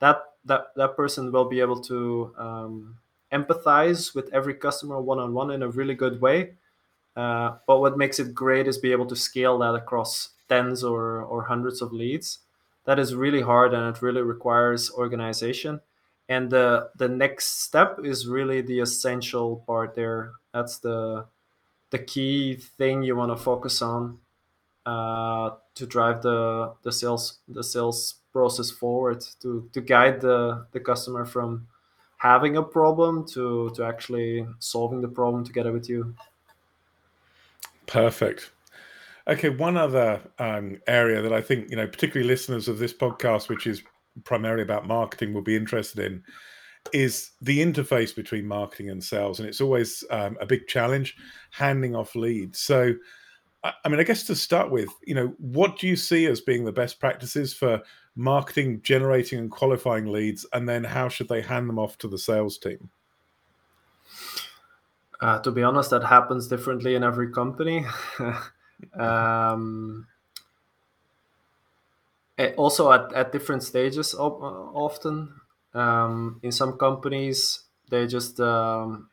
that 0.00 0.22
that 0.44 0.68
that 0.76 0.96
person 0.96 1.32
will 1.32 1.44
be 1.48 1.60
able 1.60 1.80
to 1.82 2.34
um, 2.38 2.96
empathize 3.34 4.14
with 4.14 4.32
every 4.32 4.54
customer 4.54 5.00
one 5.00 5.18
on 5.18 5.34
one 5.34 5.50
in 5.50 5.62
a 5.62 5.68
really 5.68 5.94
good 5.94 6.20
way. 6.20 6.54
Uh, 7.16 7.56
but 7.66 7.80
what 7.80 7.98
makes 7.98 8.18
it 8.18 8.34
great 8.34 8.66
is 8.66 8.78
be 8.78 8.92
able 8.92 9.06
to 9.06 9.16
scale 9.16 9.58
that 9.58 9.74
across 9.74 10.30
tens 10.48 10.82
or, 10.84 11.22
or 11.22 11.42
hundreds 11.44 11.82
of 11.82 11.92
leads. 11.92 12.38
That 12.86 12.98
is 12.98 13.14
really 13.14 13.40
hard 13.42 13.72
and 13.74 13.94
it 13.94 14.02
really 14.02 14.22
requires 14.22 14.90
organization. 14.90 15.80
And 16.28 16.50
the 16.50 16.90
the 16.96 17.08
next 17.08 17.62
step 17.62 17.98
is 18.02 18.26
really 18.26 18.62
the 18.62 18.80
essential 18.80 19.62
part 19.66 19.94
there. 19.94 20.32
That's 20.52 20.78
the 20.78 21.26
the 21.90 21.98
key 21.98 22.54
thing 22.54 23.02
you 23.02 23.14
want 23.16 23.30
to 23.30 23.36
focus 23.36 23.82
on 23.82 24.18
uh, 24.86 25.50
to 25.74 25.86
drive 25.86 26.22
the 26.22 26.72
the 26.82 26.92
sales 26.92 27.38
the 27.48 27.62
sales 27.62 28.16
process 28.32 28.70
forward 28.70 29.24
to 29.42 29.68
to 29.72 29.80
guide 29.80 30.20
the 30.20 30.66
the 30.72 30.80
customer 30.80 31.24
from 31.24 31.68
having 32.24 32.56
a 32.56 32.62
problem 32.62 33.26
to 33.26 33.70
to 33.74 33.84
actually 33.84 34.46
solving 34.58 35.02
the 35.02 35.08
problem 35.08 35.44
together 35.44 35.72
with 35.72 35.88
you. 35.90 36.14
Perfect. 37.86 38.50
Okay, 39.28 39.50
one 39.50 39.76
other 39.76 40.20
um, 40.38 40.80
area 40.86 41.20
that 41.20 41.34
I 41.34 41.42
think 41.42 41.70
you 41.70 41.76
know, 41.76 41.86
particularly 41.86 42.26
listeners 42.26 42.66
of 42.66 42.78
this 42.78 42.94
podcast, 42.94 43.50
which 43.50 43.66
is 43.66 43.82
primarily 44.24 44.62
about 44.62 44.86
marketing, 44.86 45.34
will 45.34 45.42
be 45.42 45.54
interested 45.54 45.98
in, 46.04 46.22
is 46.94 47.32
the 47.42 47.58
interface 47.58 48.16
between 48.16 48.46
marketing 48.46 48.88
and 48.88 49.04
sales, 49.04 49.38
and 49.38 49.46
it's 49.46 49.60
always 49.60 50.02
um, 50.10 50.38
a 50.40 50.46
big 50.46 50.66
challenge 50.66 51.16
handing 51.50 51.94
off 51.94 52.14
leads. 52.14 52.58
So, 52.58 52.94
I 53.62 53.88
mean, 53.88 54.00
I 54.00 54.02
guess 54.02 54.24
to 54.24 54.34
start 54.34 54.70
with, 54.70 54.88
you 55.06 55.14
know, 55.14 55.34
what 55.38 55.78
do 55.78 55.86
you 55.86 55.96
see 55.96 56.24
as 56.26 56.40
being 56.40 56.64
the 56.64 56.72
best 56.72 57.00
practices 57.00 57.52
for 57.52 57.82
marketing, 58.16 58.80
generating 58.82 59.38
and 59.38 59.50
qualifying 59.50 60.06
leads, 60.06 60.46
and 60.52 60.68
then 60.68 60.84
how 60.84 61.08
should 61.08 61.28
they 61.28 61.42
hand 61.42 61.68
them 61.68 61.78
off 61.78 61.98
to 61.98 62.08
the 62.08 62.18
sales 62.18 62.58
team? 62.58 62.90
Uh, 65.20 65.38
to 65.40 65.50
be 65.50 65.62
honest, 65.62 65.90
that 65.90 66.04
happens 66.04 66.48
differently 66.48 66.94
in 66.94 67.02
every 67.02 67.30
company. 67.32 67.84
um, 68.98 70.06
eh, 72.38 72.52
also 72.56 72.92
at, 72.92 73.12
at 73.14 73.32
different 73.32 73.62
stages 73.62 74.14
often. 74.14 75.32
Um, 75.72 76.40
in 76.42 76.52
some 76.52 76.76
companies, 76.78 77.60
they 77.90 78.06
just 78.06 78.38
um, 78.38 79.08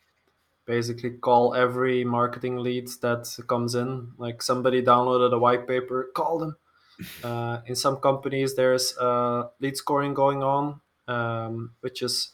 basically 0.66 1.12
call 1.12 1.56
every 1.56 2.04
marketing 2.04 2.58
lead 2.58 2.88
that 3.02 3.28
comes 3.48 3.76
in. 3.76 4.12
Like 4.18 4.42
somebody 4.42 4.84
downloaded 4.84 5.34
a 5.34 5.40
white 5.40 5.68
paper, 5.68 6.10
call 6.14 6.40
them 6.40 6.58
uh, 7.24 7.62
in 7.66 7.76
some 7.76 7.98
companies, 7.98 8.56
there's 8.56 8.98
uh, 8.98 9.50
lead 9.60 9.78
scoring 9.78 10.14
going 10.14 10.44
on, 10.44 10.82
um, 11.08 11.72
which 11.82 12.02
is 12.02 12.32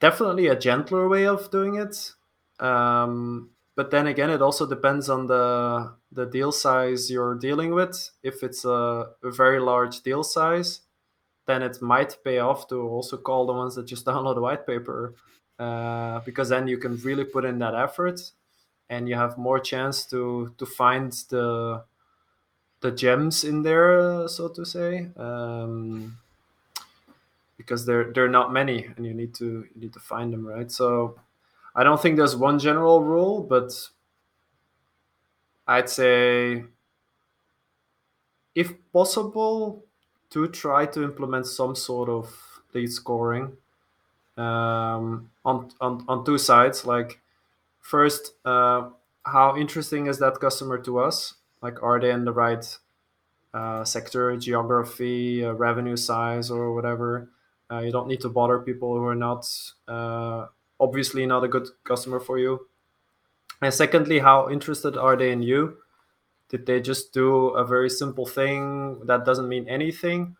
definitely 0.00 0.46
a 0.46 0.56
gentler 0.58 1.08
way 1.08 1.26
of 1.26 1.50
doing 1.50 1.76
it. 1.76 2.12
Um, 2.60 3.50
but 3.74 3.90
then 3.90 4.06
again, 4.06 4.30
it 4.30 4.40
also 4.40 4.66
depends 4.66 5.08
on 5.10 5.26
the 5.26 5.94
the 6.10 6.26
deal 6.26 6.50
size 6.52 7.10
you're 7.10 7.34
dealing 7.34 7.74
with. 7.74 8.10
If 8.22 8.42
it's 8.42 8.64
a, 8.64 9.10
a 9.22 9.30
very 9.30 9.60
large 9.60 10.00
deal 10.00 10.22
size, 10.22 10.80
then 11.46 11.62
it 11.62 11.82
might 11.82 12.16
pay 12.24 12.38
off 12.38 12.68
to 12.68 12.80
also 12.80 13.18
call 13.18 13.46
the 13.46 13.52
ones 13.52 13.74
that 13.74 13.86
just 13.86 14.06
download 14.10 14.36
a 14.36 14.40
white 14.40 14.66
paper, 14.66 15.14
uh, 15.58 16.20
because 16.20 16.48
then 16.48 16.68
you 16.68 16.78
can 16.78 16.96
really 16.98 17.24
put 17.24 17.44
in 17.44 17.58
that 17.58 17.74
effort, 17.74 18.20
and 18.88 19.08
you 19.08 19.14
have 19.14 19.36
more 19.36 19.58
chance 19.60 20.06
to 20.06 20.54
to 20.56 20.64
find 20.66 21.12
the 21.30 21.84
the 22.80 22.90
gems 22.90 23.44
in 23.44 23.62
there, 23.62 24.28
so 24.28 24.48
to 24.48 24.64
say, 24.64 25.08
um, 25.16 26.18
because 27.56 27.86
there 27.86 28.12
are 28.16 28.28
not 28.28 28.52
many, 28.52 28.84
and 28.96 29.06
you 29.06 29.14
need 29.14 29.34
to 29.34 29.66
you 29.74 29.80
need 29.80 29.92
to 29.92 30.00
find 30.00 30.32
them, 30.32 30.46
right? 30.46 30.70
So 30.70 31.18
I 31.74 31.84
don't 31.84 32.00
think 32.00 32.16
there's 32.16 32.36
one 32.36 32.58
general 32.58 33.02
rule, 33.02 33.42
but 33.42 33.72
I'd 35.66 35.88
say 35.88 36.64
if 38.54 38.72
possible 38.92 39.84
to 40.30 40.48
try 40.48 40.86
to 40.86 41.04
implement 41.04 41.46
some 41.46 41.76
sort 41.76 42.08
of 42.08 42.60
lead 42.74 42.90
scoring 42.90 43.56
um, 44.36 45.30
on, 45.44 45.70
on 45.80 46.04
on 46.08 46.24
two 46.24 46.38
sides 46.38 46.84
like 46.84 47.20
first 47.80 48.32
uh, 48.44 48.88
how 49.24 49.56
interesting 49.56 50.06
is 50.06 50.18
that 50.18 50.40
customer 50.40 50.78
to 50.78 50.98
us 50.98 51.34
like, 51.66 51.82
are 51.82 52.00
they 52.00 52.10
in 52.10 52.24
the 52.24 52.32
right 52.32 52.64
uh, 53.52 53.84
sector, 53.84 54.36
geography, 54.36 55.44
uh, 55.44 55.52
revenue 55.52 55.96
size, 55.96 56.50
or 56.50 56.74
whatever? 56.74 57.30
Uh, 57.70 57.80
you 57.80 57.92
don't 57.92 58.08
need 58.08 58.20
to 58.20 58.28
bother 58.28 58.58
people 58.60 58.94
who 58.96 59.04
are 59.04 59.14
not 59.14 59.46
uh, 59.88 60.46
obviously 60.78 61.26
not 61.26 61.44
a 61.44 61.48
good 61.48 61.66
customer 61.84 62.20
for 62.20 62.38
you. 62.38 62.66
And 63.60 63.72
secondly, 63.72 64.18
how 64.20 64.50
interested 64.50 64.96
are 64.96 65.16
they 65.16 65.32
in 65.32 65.42
you? 65.42 65.78
did 66.48 66.66
they 66.66 66.80
just 66.80 67.12
do 67.12 67.48
a 67.48 67.64
very 67.64 67.90
simple 67.90 68.26
thing 68.26 69.00
that 69.06 69.24
doesn't 69.24 69.48
mean 69.48 69.68
anything 69.68 70.36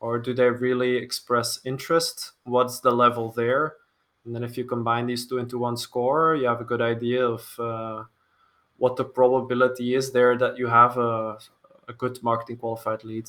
or 0.00 0.18
do 0.18 0.32
they 0.32 0.48
really 0.48 0.96
express 0.96 1.60
interest 1.64 2.32
what's 2.44 2.80
the 2.80 2.90
level 2.90 3.32
there 3.32 3.74
and 4.24 4.34
then 4.34 4.44
if 4.44 4.56
you 4.56 4.64
combine 4.64 5.06
these 5.06 5.26
two 5.26 5.38
into 5.38 5.58
one 5.58 5.76
score 5.76 6.36
you 6.36 6.46
have 6.46 6.60
a 6.60 6.64
good 6.64 6.82
idea 6.82 7.24
of 7.24 7.54
uh, 7.58 8.04
what 8.78 8.96
the 8.96 9.04
probability 9.04 9.94
is 9.94 10.12
there 10.12 10.36
that 10.38 10.56
you 10.58 10.66
have 10.66 10.96
a, 10.96 11.38
a 11.88 11.92
good 11.92 12.22
marketing 12.22 12.56
qualified 12.56 13.04
lead 13.04 13.28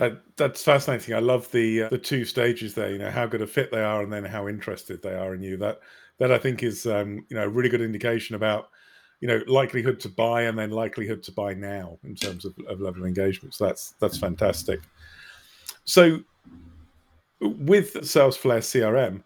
that, 0.00 0.22
that's 0.36 0.62
fascinating. 0.62 1.14
I 1.14 1.18
love 1.18 1.50
the 1.52 1.84
uh, 1.84 1.88
the 1.90 1.98
two 1.98 2.24
stages 2.24 2.74
there. 2.74 2.90
You 2.90 2.98
know 2.98 3.10
how 3.10 3.26
good 3.26 3.42
a 3.42 3.46
fit 3.46 3.70
they 3.70 3.82
are, 3.82 4.02
and 4.02 4.10
then 4.10 4.24
how 4.24 4.48
interested 4.48 5.02
they 5.02 5.14
are 5.14 5.34
in 5.34 5.42
you. 5.42 5.58
That 5.58 5.80
that 6.18 6.32
I 6.32 6.38
think 6.38 6.62
is 6.62 6.86
um, 6.86 7.26
you 7.28 7.36
know 7.36 7.44
a 7.44 7.48
really 7.48 7.68
good 7.68 7.82
indication 7.82 8.34
about 8.34 8.70
you 9.20 9.28
know 9.28 9.42
likelihood 9.46 10.00
to 10.00 10.08
buy 10.08 10.42
and 10.42 10.58
then 10.58 10.70
likelihood 10.70 11.22
to 11.24 11.32
buy 11.32 11.52
now 11.52 11.98
in 12.04 12.14
terms 12.14 12.46
of, 12.46 12.54
of 12.66 12.80
level 12.80 13.02
of 13.02 13.06
engagement. 13.06 13.54
So 13.54 13.66
that's 13.66 13.94
that's 14.00 14.16
fantastic. 14.16 14.80
So 15.84 16.20
with 17.40 17.92
Salesflare 17.94 18.62
CRM, 18.62 19.22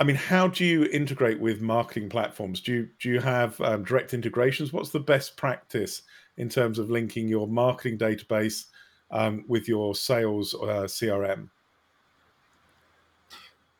I 0.00 0.04
mean, 0.04 0.16
how 0.16 0.48
do 0.48 0.64
you 0.64 0.84
integrate 0.86 1.40
with 1.40 1.60
marketing 1.60 2.08
platforms? 2.08 2.60
Do 2.60 2.72
you 2.72 2.88
do 2.98 3.08
you 3.10 3.20
have 3.20 3.60
um, 3.60 3.84
direct 3.84 4.12
integrations? 4.12 4.72
What's 4.72 4.90
the 4.90 5.00
best 5.00 5.36
practice 5.36 6.02
in 6.36 6.48
terms 6.48 6.78
of 6.78 6.90
linking 6.90 7.28
your 7.28 7.46
marketing 7.46 7.98
database 7.98 8.64
um, 9.10 9.44
with 9.46 9.68
your 9.68 9.94
sales 9.94 10.54
uh, 10.54 10.86
CRM? 10.86 11.48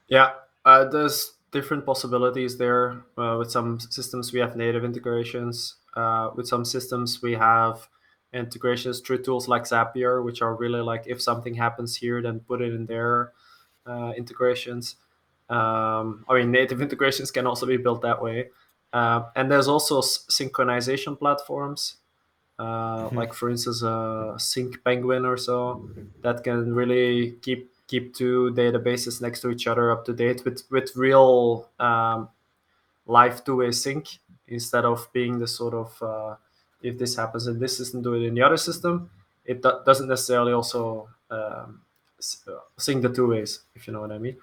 Yeah, 0.07 0.33
uh, 0.65 0.85
there's 0.85 1.33
different 1.51 1.85
possibilities 1.85 2.59
there. 2.59 3.03
Uh, 3.19 3.37
with 3.39 3.51
some 3.51 3.81
systems, 3.81 4.33
we 4.33 4.39
have 4.39 4.57
native 4.57 4.85
integrations. 4.85 5.77
Uh, 5.97 6.31
with 6.37 6.47
some 6.47 6.65
systems, 6.65 7.23
we 7.23 7.33
have 7.33 7.89
integrations 8.33 9.01
through 9.01 9.23
tools 9.23 9.49
like 9.49 9.63
Zapier, 9.63 10.25
which 10.25 10.43
are 10.43 10.55
really 10.55 10.81
like 10.81 11.05
if 11.07 11.21
something 11.21 11.55
happens 11.55 11.97
here, 11.97 12.23
then 12.23 12.41
put 12.41 12.61
it 12.61 12.73
in 12.73 12.87
their 12.87 13.33
uh, 13.87 14.13
integrations. 14.17 14.97
Um, 15.49 16.25
I 16.29 16.39
mean, 16.39 16.51
native 16.51 16.81
integrations 16.81 17.31
can 17.31 17.47
also 17.47 17.67
be 17.67 17.77
built 17.77 18.03
that 18.03 18.23
way. 18.23 18.49
Uh, 18.93 19.25
and 19.35 19.51
there's 19.51 19.69
also 19.69 20.01
synchronization 20.01 21.19
platforms 21.19 21.97
uh, 22.59 23.07
mm-hmm. 23.07 23.17
like 23.17 23.35
for 23.35 23.51
instance 23.51 23.83
a 23.83 24.35
sync 24.39 24.83
penguin 24.85 25.25
or 25.25 25.37
so 25.37 25.89
that 26.23 26.45
can 26.45 26.73
really 26.73 27.33
keep 27.43 27.71
keep 27.87 28.15
two 28.15 28.53
databases 28.55 29.21
next 29.21 29.41
to 29.41 29.51
each 29.51 29.67
other 29.67 29.91
up 29.91 30.05
to 30.05 30.13
date 30.13 30.45
with 30.45 30.63
with 30.71 30.95
real 30.95 31.69
um, 31.81 32.29
live 33.07 33.45
two-way 33.45 33.73
sync 33.73 34.19
instead 34.47 34.85
of 34.85 35.09
being 35.13 35.39
the 35.39 35.49
sort 35.49 35.75
of 35.75 36.03
uh, 36.03 36.37
if 36.81 36.97
this 36.99 37.17
happens 37.17 37.47
in 37.47 37.59
this 37.59 37.77
system 37.77 38.03
do 38.03 38.15
it 38.15 38.23
in 38.23 38.35
the 38.35 38.43
other 38.43 38.57
system 38.57 39.11
it 39.45 39.61
do- 39.61 39.81
doesn't 39.85 40.09
necessarily 40.09 40.53
also 40.53 41.09
um, 41.31 41.81
sync 42.21 43.03
the 43.03 43.13
two 43.13 43.27
ways 43.27 43.61
if 43.75 43.87
you 43.87 43.93
know 43.93 44.01
what 44.01 44.13
i 44.13 44.19
mean 44.19 44.37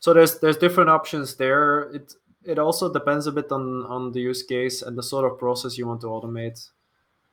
so 0.00 0.12
there's 0.12 0.40
there's 0.40 0.56
different 0.56 0.90
options 0.90 1.36
there 1.36 1.82
it 1.94 2.14
it 2.44 2.58
also 2.58 2.92
depends 2.92 3.26
a 3.26 3.32
bit 3.32 3.52
on 3.52 3.84
on 3.86 4.12
the 4.12 4.20
use 4.20 4.42
case 4.42 4.82
and 4.82 4.98
the 4.98 5.02
sort 5.02 5.30
of 5.30 5.38
process 5.38 5.78
you 5.78 5.86
want 5.86 6.00
to 6.00 6.08
automate 6.08 6.70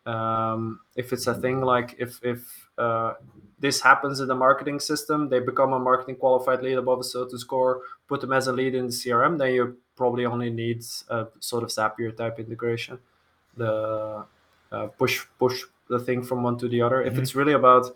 um, 0.08 0.80
if 0.96 1.12
it's 1.12 1.28
a 1.28 1.34
thing 1.36 1.62
like 1.62 1.96
if 2.00 2.20
if 2.24 2.70
uh, 2.78 3.14
this 3.60 3.82
happens 3.82 4.20
in 4.20 4.28
the 4.28 4.36
marketing 4.36 4.80
system, 4.80 5.30
they 5.30 5.40
become 5.40 5.74
a 5.74 5.80
marketing 5.80 6.16
qualified 6.16 6.62
lead 6.62 6.78
above 6.78 7.00
a 7.00 7.04
certain 7.04 7.38
score, 7.38 7.82
put 8.08 8.22
them 8.22 8.32
as 8.32 8.48
a 8.48 8.54
lead 8.54 8.74
in 8.74 8.86
the 8.86 8.92
CRM, 8.92 9.38
then 9.38 9.54
you 9.54 9.78
probably 9.96 10.26
only 10.26 10.50
need 10.50 10.84
a 11.10 11.28
sort 11.40 11.64
of 11.64 11.70
Zapier 11.70 12.16
type 12.16 12.40
integration, 12.40 13.00
the 13.58 14.26
uh, 14.72 14.88
push 14.98 15.26
push 15.38 15.64
the 15.90 16.00
thing 16.00 16.24
from 16.24 16.42
one 16.42 16.58
to 16.58 16.70
the 16.70 16.82
other. 16.82 16.98
Mm-hmm. 16.98 17.16
If 17.16 17.22
it's 17.22 17.36
really 17.36 17.54
about 17.54 17.88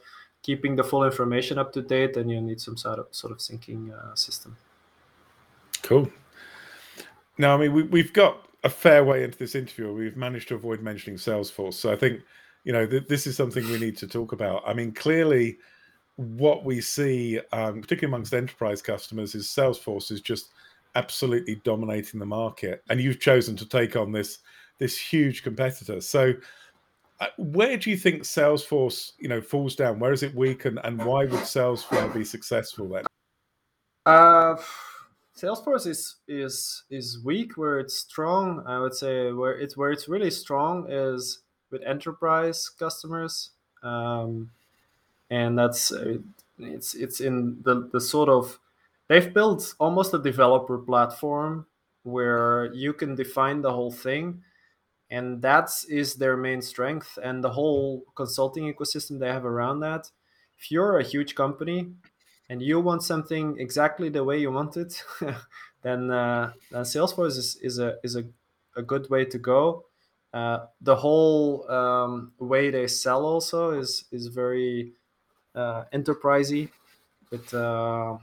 keeping 0.42 0.76
the 0.76 0.84
full 0.84 1.06
information 1.06 1.58
up 1.58 1.72
to 1.74 1.82
date, 1.82 2.16
then 2.16 2.28
you 2.28 2.42
need 2.42 2.60
some 2.60 2.76
sort 2.76 3.00
of 3.00 3.08
sort 3.12 3.32
of 3.32 3.38
syncing 3.38 3.94
uh, 3.94 4.16
system. 4.16 4.58
Cool. 5.84 6.12
Now, 7.38 7.56
I 7.56 7.58
mean, 7.58 7.74
we, 7.74 7.84
we've 7.84 8.14
got 8.14 8.48
a 8.64 8.70
fair 8.70 9.04
way 9.04 9.24
into 9.24 9.38
this 9.38 9.56
interview, 9.56 9.92
we've 9.92 10.18
managed 10.18 10.50
to 10.50 10.56
avoid 10.56 10.82
mentioning 10.82 11.18
Salesforce. 11.18 11.74
So 11.74 11.92
I 11.92 11.96
think, 11.96 12.22
you 12.64 12.74
know, 12.74 12.86
th- 12.86 13.08
this 13.08 13.26
is 13.26 13.36
something 13.36 13.66
we 13.66 13.80
need 13.80 13.98
to 13.98 14.08
talk 14.08 14.32
about. 14.32 14.64
I 14.66 14.74
mean, 14.74 14.92
clearly, 14.92 15.58
what 16.18 16.64
we 16.64 16.82
see, 16.82 17.40
um, 17.52 17.82
particularly 17.82 18.14
amongst 18.14 18.34
enterprise 18.34 18.82
customers, 18.82 19.34
is 19.34 19.48
Salesforce 19.48 20.12
is 20.12 20.22
just 20.22 20.50
absolutely 20.96 21.62
dominating 21.64 22.20
the 22.20 22.26
market, 22.26 22.84
and 22.90 23.02
you've 23.02 23.20
chosen 23.20 23.56
to 23.58 23.66
take 23.68 23.96
on 23.96 24.12
this 24.12 24.40
this 24.78 24.98
huge 24.98 25.44
competitor. 25.44 26.02
So, 26.02 26.34
uh, 27.20 27.28
where 27.38 27.78
do 27.78 27.90
you 27.90 27.98
think 27.98 28.24
Salesforce, 28.24 29.14
you 29.20 29.30
know, 29.30 29.42
falls 29.42 29.76
down? 29.76 30.00
Where 30.00 30.12
is 30.12 30.22
it 30.22 30.36
weak, 30.36 30.66
and, 30.66 30.80
and 30.84 31.04
why 31.04 31.26
would 31.26 31.42
Salesforce 31.42 32.14
be 32.14 32.24
successful 32.24 32.90
then? 32.90 33.06
Uh 34.06 34.56
Salesforce 35.36 35.88
is 35.88 36.16
is 36.28 36.84
is 36.90 37.24
weak 37.24 37.58
where 37.58 37.80
it's 37.80 37.96
strong. 37.96 38.64
I 38.68 38.80
would 38.80 38.94
say 38.94 39.32
where 39.32 39.58
it's 39.58 39.78
where 39.78 39.92
it's 39.92 40.10
really 40.10 40.30
strong 40.30 40.88
is 40.90 41.40
with 41.72 41.82
enterprise 41.84 42.70
customers, 42.70 43.52
um, 43.82 44.52
and 45.30 45.58
that's 45.58 45.92
uh, 45.92 46.18
it's 46.60 46.94
it's 46.94 47.22
in 47.22 47.62
the 47.64 47.90
the 47.94 48.02
sort 48.02 48.30
of 48.30 48.60
they've 49.08 49.34
built 49.34 49.74
almost 49.80 50.14
a 50.14 50.20
developer 50.20 50.78
platform 50.78 51.66
where 52.04 52.74
you 52.74 52.94
can 52.94 53.16
define 53.16 53.62
the 53.62 53.72
whole 53.72 53.92
thing. 53.92 54.42
And 55.10 55.42
that 55.42 55.70
is 55.90 56.16
their 56.16 56.38
main 56.38 56.62
strength 56.62 57.20
and 57.22 57.44
the 57.44 57.50
whole 57.50 58.06
consulting 58.16 58.74
ecosystem 58.74 59.20
they 59.20 59.28
have 59.28 59.46
around 59.46 59.82
that. 59.82 60.10
If 60.58 60.72
you're 60.72 61.00
a 61.00 61.04
huge 61.04 61.36
company 61.36 61.92
and 62.52 62.62
you 62.62 62.82
want 62.82 63.02
something 63.02 63.58
exactly 63.60 64.10
the 64.10 64.22
way 64.22 64.38
you 64.38 64.52
want 64.52 64.76
it, 64.76 65.02
then, 65.84 66.12
uh, 66.12 66.52
then 66.70 66.82
Salesforce 66.82 67.38
is, 67.38 67.56
is 67.62 67.80
a 67.80 67.96
is 68.04 68.18
a, 68.18 68.26
a 68.76 68.82
good 68.82 69.10
way 69.10 69.24
to 69.24 69.38
go. 69.38 69.86
Uh, 70.34 70.66
the 70.82 70.96
whole 70.98 71.70
um, 71.72 72.34
way 72.40 72.70
they 72.70 72.88
sell 72.88 73.26
also 73.26 73.72
is 73.72 74.04
is 74.12 74.28
very 74.28 74.92
uh, 75.56 75.86
enterprisey. 75.94 76.70
With 77.32 77.54
uh, 77.54 78.18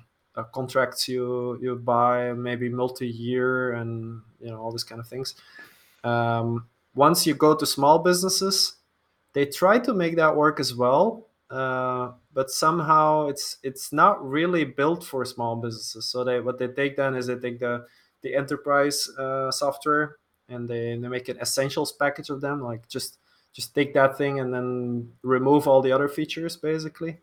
contracts 0.53 1.09
you 1.09 1.59
you 1.63 1.77
buy 1.77 2.35
maybe 2.35 2.69
multi-year 2.69 3.73
and 3.73 4.21
you 4.41 4.51
know 4.51 4.61
all 4.61 4.73
these 4.73 4.85
kind 4.85 5.01
of 5.01 5.09
things. 5.09 5.37
Um, 6.05 6.67
once 6.95 7.27
you 7.27 7.33
go 7.33 7.57
to 7.57 7.65
small 7.65 7.99
businesses, 8.01 8.77
they 9.33 9.47
try 9.47 9.79
to 9.79 9.95
make 9.95 10.17
that 10.17 10.37
work 10.37 10.61
as 10.61 10.75
well, 10.75 11.28
uh, 11.51 12.13
but 12.35 12.51
somehow 12.51 13.29
it's 13.29 13.57
it's 13.63 13.93
not 13.93 14.27
really 14.27 14.65
built 14.65 15.05
for 15.05 15.25
small 15.25 15.57
businesses. 15.57 16.07
So 16.07 16.25
they 16.25 16.41
what 16.41 16.59
they 16.59 16.69
take 16.69 16.97
then 16.97 17.15
is 17.15 17.27
they 17.27 17.37
take 17.37 17.59
the 17.61 17.87
the 18.23 18.35
enterprise 18.35 19.09
uh, 19.19 19.51
software 19.51 20.17
and 20.49 20.69
they, 20.69 20.97
they 20.97 21.09
make 21.09 21.29
an 21.29 21.39
essentials 21.39 21.93
package 21.93 22.31
of 22.31 22.41
them, 22.41 22.63
like 22.63 22.89
just 22.89 23.19
just 23.53 23.75
take 23.75 23.95
that 23.95 24.19
thing 24.19 24.41
and 24.41 24.53
then 24.53 25.13
remove 25.23 25.67
all 25.67 25.81
the 25.83 25.93
other 25.93 26.09
features 26.09 26.57
basically, 26.57 27.19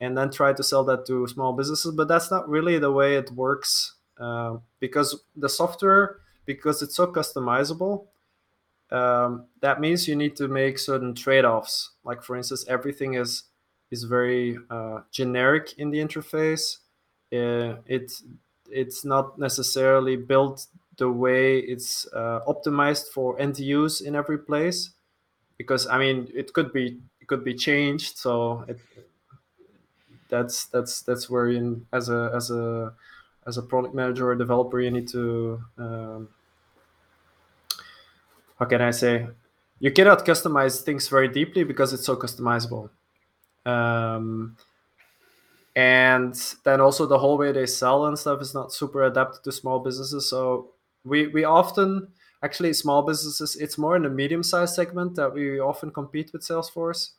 and 0.00 0.16
then 0.16 0.30
try 0.30 0.52
to 0.52 0.62
sell 0.62 0.84
that 0.84 1.06
to 1.06 1.26
small 1.28 1.52
businesses. 1.52 1.94
But 1.94 2.08
that's 2.08 2.30
not 2.30 2.48
really 2.48 2.78
the 2.78 2.92
way 2.92 3.16
it 3.16 3.30
works 3.32 3.96
uh, 4.18 4.56
because 4.80 5.22
the 5.36 5.48
software 5.48 6.18
because 6.46 6.82
it's 6.82 6.96
so 6.96 7.06
customizable 7.06 8.06
um, 8.90 9.46
that 9.60 9.80
means 9.80 10.08
you 10.08 10.16
need 10.16 10.34
to 10.36 10.48
make 10.48 10.78
certain 10.78 11.14
trade-offs 11.14 11.90
like 12.04 12.22
for 12.22 12.36
instance 12.36 12.64
everything 12.68 13.14
is 13.14 13.44
is 13.90 14.04
very 14.04 14.58
uh, 14.70 15.00
generic 15.10 15.74
in 15.78 15.90
the 15.90 15.98
interface. 15.98 16.78
Uh, 17.32 17.80
it's 17.86 18.24
it's 18.70 19.04
not 19.04 19.38
necessarily 19.38 20.16
built 20.16 20.66
the 20.96 21.10
way 21.10 21.58
it's 21.58 22.06
uh, 22.14 22.40
optimized 22.46 23.08
for 23.08 23.40
end 23.40 23.58
use 23.58 24.00
in 24.00 24.14
every 24.14 24.38
place, 24.38 24.90
because 25.58 25.86
I 25.86 25.98
mean 25.98 26.28
it 26.34 26.52
could 26.52 26.72
be 26.72 27.00
it 27.20 27.26
could 27.26 27.44
be 27.44 27.54
changed. 27.54 28.18
So 28.18 28.64
it, 28.68 28.78
that's 30.28 30.66
that's 30.66 31.02
that's 31.02 31.28
where 31.28 31.48
in 31.48 31.86
as 31.92 32.08
a 32.08 32.30
as 32.34 32.50
a 32.50 32.92
as 33.46 33.58
a 33.58 33.62
product 33.62 33.94
manager 33.94 34.30
or 34.30 34.36
developer 34.36 34.80
you 34.80 34.90
need 34.90 35.08
to 35.08 35.60
um, 35.78 36.28
how 38.58 38.66
can 38.66 38.80
I 38.80 38.92
say 38.92 39.26
you 39.80 39.90
cannot 39.90 40.24
customize 40.24 40.82
things 40.82 41.08
very 41.08 41.28
deeply 41.28 41.64
because 41.64 41.92
it's 41.92 42.04
so 42.04 42.16
customizable 42.16 42.90
um, 43.66 44.56
and 45.76 46.34
then 46.64 46.80
also 46.80 47.06
the 47.06 47.18
whole 47.18 47.38
way 47.38 47.52
they 47.52 47.66
sell 47.66 48.06
and 48.06 48.18
stuff 48.18 48.40
is 48.42 48.54
not 48.54 48.72
super 48.72 49.04
adapted 49.04 49.44
to 49.44 49.52
small 49.52 49.78
businesses. 49.78 50.28
So 50.28 50.70
we 51.04 51.28
we 51.28 51.44
often 51.44 52.08
actually 52.42 52.72
small 52.72 53.02
businesses 53.02 53.56
it's 53.56 53.78
more 53.78 53.96
in 53.96 54.02
the 54.02 54.10
medium 54.10 54.42
sized 54.42 54.74
segment 54.74 55.14
that 55.16 55.32
we 55.32 55.60
often 55.60 55.90
compete 55.90 56.32
with 56.32 56.42
Salesforce. 56.42 57.10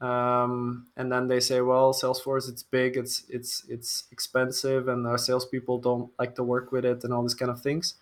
Um, 0.00 0.86
and 0.96 1.10
then 1.10 1.26
they 1.26 1.40
say, 1.40 1.60
well, 1.60 1.92
Salesforce 1.92 2.48
it's 2.48 2.62
big, 2.62 2.96
it's 2.96 3.24
it's 3.28 3.64
it's 3.68 4.04
expensive, 4.12 4.86
and 4.88 5.06
our 5.06 5.18
salespeople 5.18 5.80
don't 5.80 6.10
like 6.18 6.36
to 6.36 6.44
work 6.44 6.70
with 6.70 6.84
it, 6.84 7.02
and 7.02 7.12
all 7.12 7.22
these 7.22 7.34
kind 7.34 7.50
of 7.50 7.60
things. 7.60 7.94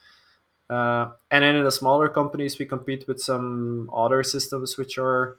Uh, 0.68 1.10
and 1.30 1.44
then 1.44 1.54
in 1.56 1.64
the 1.64 1.70
smaller 1.70 2.08
companies, 2.08 2.58
we 2.58 2.66
compete 2.66 3.06
with 3.08 3.20
some 3.20 3.88
other 3.94 4.22
systems 4.22 4.76
which 4.76 4.98
are 4.98 5.38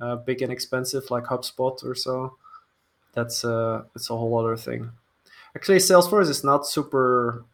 uh, 0.00 0.16
big 0.16 0.42
and 0.42 0.52
expensive, 0.52 1.10
like 1.10 1.24
HubSpot 1.24 1.82
or 1.84 1.94
so. 1.94 2.36
That's 3.14 3.44
uh, 3.44 3.82
it's 3.94 4.10
a 4.10 4.16
whole 4.16 4.38
other 4.38 4.56
thing. 4.56 4.90
Actually, 5.54 5.78
Salesforce 5.78 6.28
is 6.28 6.44
not 6.44 6.66
super 6.66 7.44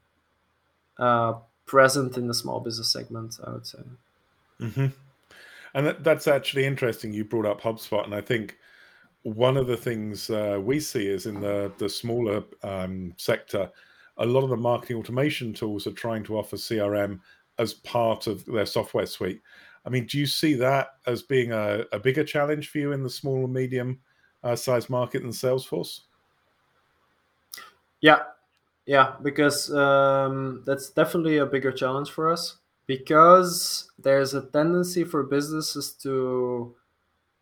uh, 0.98 1.34
present 1.66 2.16
in 2.16 2.28
the 2.28 2.34
small 2.34 2.60
business 2.60 2.92
segment. 2.92 3.38
I 3.44 3.50
would 3.50 3.66
say. 3.66 3.78
Mm-hmm. 4.60 4.86
And 5.74 5.86
that, 5.86 6.04
that's 6.04 6.28
actually 6.28 6.64
interesting. 6.64 7.12
You 7.12 7.24
brought 7.24 7.46
up 7.46 7.60
HubSpot, 7.60 8.04
and 8.04 8.14
I 8.14 8.20
think 8.20 8.56
one 9.22 9.56
of 9.56 9.66
the 9.66 9.76
things 9.76 10.30
uh, 10.30 10.58
we 10.62 10.80
see 10.80 11.06
is 11.08 11.26
in 11.26 11.40
the 11.40 11.72
the 11.78 11.88
smaller 11.88 12.44
um, 12.62 13.14
sector 13.16 13.70
a 14.18 14.26
lot 14.26 14.42
of 14.44 14.50
the 14.50 14.56
marketing 14.56 14.96
automation 14.96 15.52
tools 15.52 15.86
are 15.86 15.92
trying 15.92 16.24
to 16.24 16.36
offer 16.36 16.56
CRM 16.56 17.20
as 17.58 17.74
part 17.74 18.26
of 18.26 18.44
their 18.44 18.66
software 18.66 19.06
suite. 19.06 19.40
I 19.88 19.90
mean, 19.90 20.04
do 20.04 20.18
you 20.18 20.26
see 20.26 20.52
that 20.56 20.96
as 21.06 21.22
being 21.22 21.52
a, 21.52 21.86
a 21.92 21.98
bigger 21.98 22.22
challenge 22.22 22.68
for 22.68 22.76
you 22.76 22.92
in 22.92 23.02
the 23.02 23.08
small 23.08 23.44
and 23.44 23.54
medium 23.54 23.98
uh, 24.44 24.54
size 24.54 24.90
market 24.90 25.22
than 25.22 25.30
Salesforce? 25.30 26.00
Yeah, 28.02 28.24
yeah, 28.84 29.14
because 29.22 29.72
um, 29.72 30.62
that's 30.66 30.90
definitely 30.90 31.38
a 31.38 31.46
bigger 31.46 31.72
challenge 31.72 32.10
for 32.10 32.30
us 32.30 32.58
because 32.86 33.90
there's 33.98 34.34
a 34.34 34.42
tendency 34.42 35.04
for 35.04 35.22
businesses 35.22 35.92
to 36.02 36.74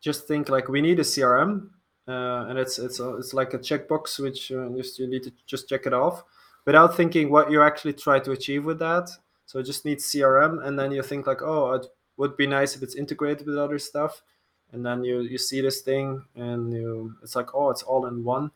just 0.01 0.29
think 0.29 0.49
like 0.49 0.69
we 0.69 0.81
need 0.81 1.01
a 1.01 1.03
CRM, 1.03 1.69
uh, 2.07 2.47
and 2.49 2.61
it's 2.61 2.79
it's 2.79 3.01
it's 3.01 3.35
like 3.35 3.55
a 3.55 3.59
checkbox 3.59 4.21
which 4.21 4.53
uh, 4.53 4.71
you 4.71 5.09
need 5.09 5.25
to 5.25 5.33
just 5.47 5.69
check 5.69 5.87
it 5.87 5.93
off 5.93 6.23
without 6.65 6.97
thinking 6.97 7.29
what 7.29 7.51
you 7.51 7.61
actually 7.61 7.93
try 7.93 8.21
to 8.21 8.31
achieve 8.31 8.65
with 8.65 8.79
that. 8.79 9.11
So 9.47 9.61
just 9.65 9.85
need 9.85 9.99
CRM, 9.99 10.65
and 10.65 10.79
then 10.79 10.93
you 10.93 11.03
think 11.03 11.27
like, 11.27 11.43
oh, 11.43 11.73
it 11.73 11.87
would 12.17 12.37
be 12.37 12.47
nice 12.47 12.77
if 12.77 12.83
it's 12.83 12.95
integrated 12.95 13.47
with 13.47 13.59
other 13.59 13.79
stuff, 13.79 14.23
and 14.73 14.85
then 14.85 15.05
you 15.05 15.21
you 15.21 15.39
see 15.39 15.61
this 15.61 15.81
thing, 15.81 16.25
and 16.35 16.73
you 16.73 17.15
it's 17.23 17.37
like, 17.37 17.55
oh, 17.55 17.71
it's 17.71 17.83
all 17.83 18.07
in 18.07 18.25
one, 18.25 18.51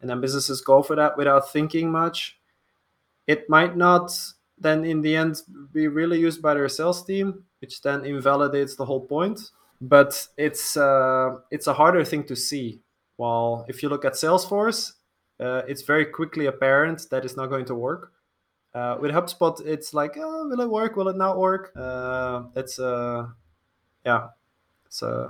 and 0.00 0.08
then 0.10 0.20
businesses 0.20 0.60
go 0.60 0.82
for 0.82 0.96
that 0.96 1.16
without 1.16 1.50
thinking 1.52 1.90
much. 1.90 2.38
It 3.26 3.48
might 3.48 3.76
not 3.76 4.16
then 4.58 4.84
in 4.84 5.00
the 5.00 5.16
end 5.16 5.42
be 5.72 5.88
really 5.88 6.18
used 6.18 6.40
by 6.40 6.54
their 6.54 6.68
sales 6.68 7.04
team, 7.04 7.44
which 7.60 7.82
then 7.82 8.04
invalidates 8.04 8.76
the 8.76 8.84
whole 8.84 9.00
point. 9.00 9.50
But 9.80 10.26
it's 10.36 10.76
uh, 10.76 11.36
it's 11.50 11.66
a 11.66 11.74
harder 11.74 12.04
thing 12.04 12.24
to 12.24 12.36
see. 12.36 12.80
While 13.16 13.64
if 13.68 13.82
you 13.82 13.88
look 13.88 14.04
at 14.04 14.14
Salesforce, 14.14 14.92
uh, 15.40 15.62
it's 15.68 15.82
very 15.82 16.06
quickly 16.06 16.46
apparent 16.46 17.08
that 17.10 17.24
it's 17.24 17.36
not 17.36 17.48
going 17.50 17.64
to 17.66 17.74
work. 17.74 18.12
Uh, 18.74 18.96
with 19.00 19.12
HubSpot, 19.12 19.64
it's 19.64 19.94
like, 19.94 20.16
oh, 20.16 20.48
will 20.48 20.60
it 20.60 20.68
work? 20.68 20.96
Will 20.96 21.08
it 21.08 21.16
not 21.16 21.38
work? 21.38 21.72
Uh, 21.76 22.44
it's 22.56 22.78
uh, 22.78 23.26
yeah, 24.04 24.28
it's 24.86 25.02
uh, 25.02 25.28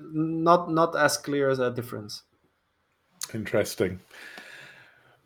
not 0.00 0.70
not 0.70 0.96
as 0.96 1.18
clear 1.18 1.50
as 1.50 1.58
a 1.58 1.70
difference. 1.70 2.22
Interesting. 3.34 4.00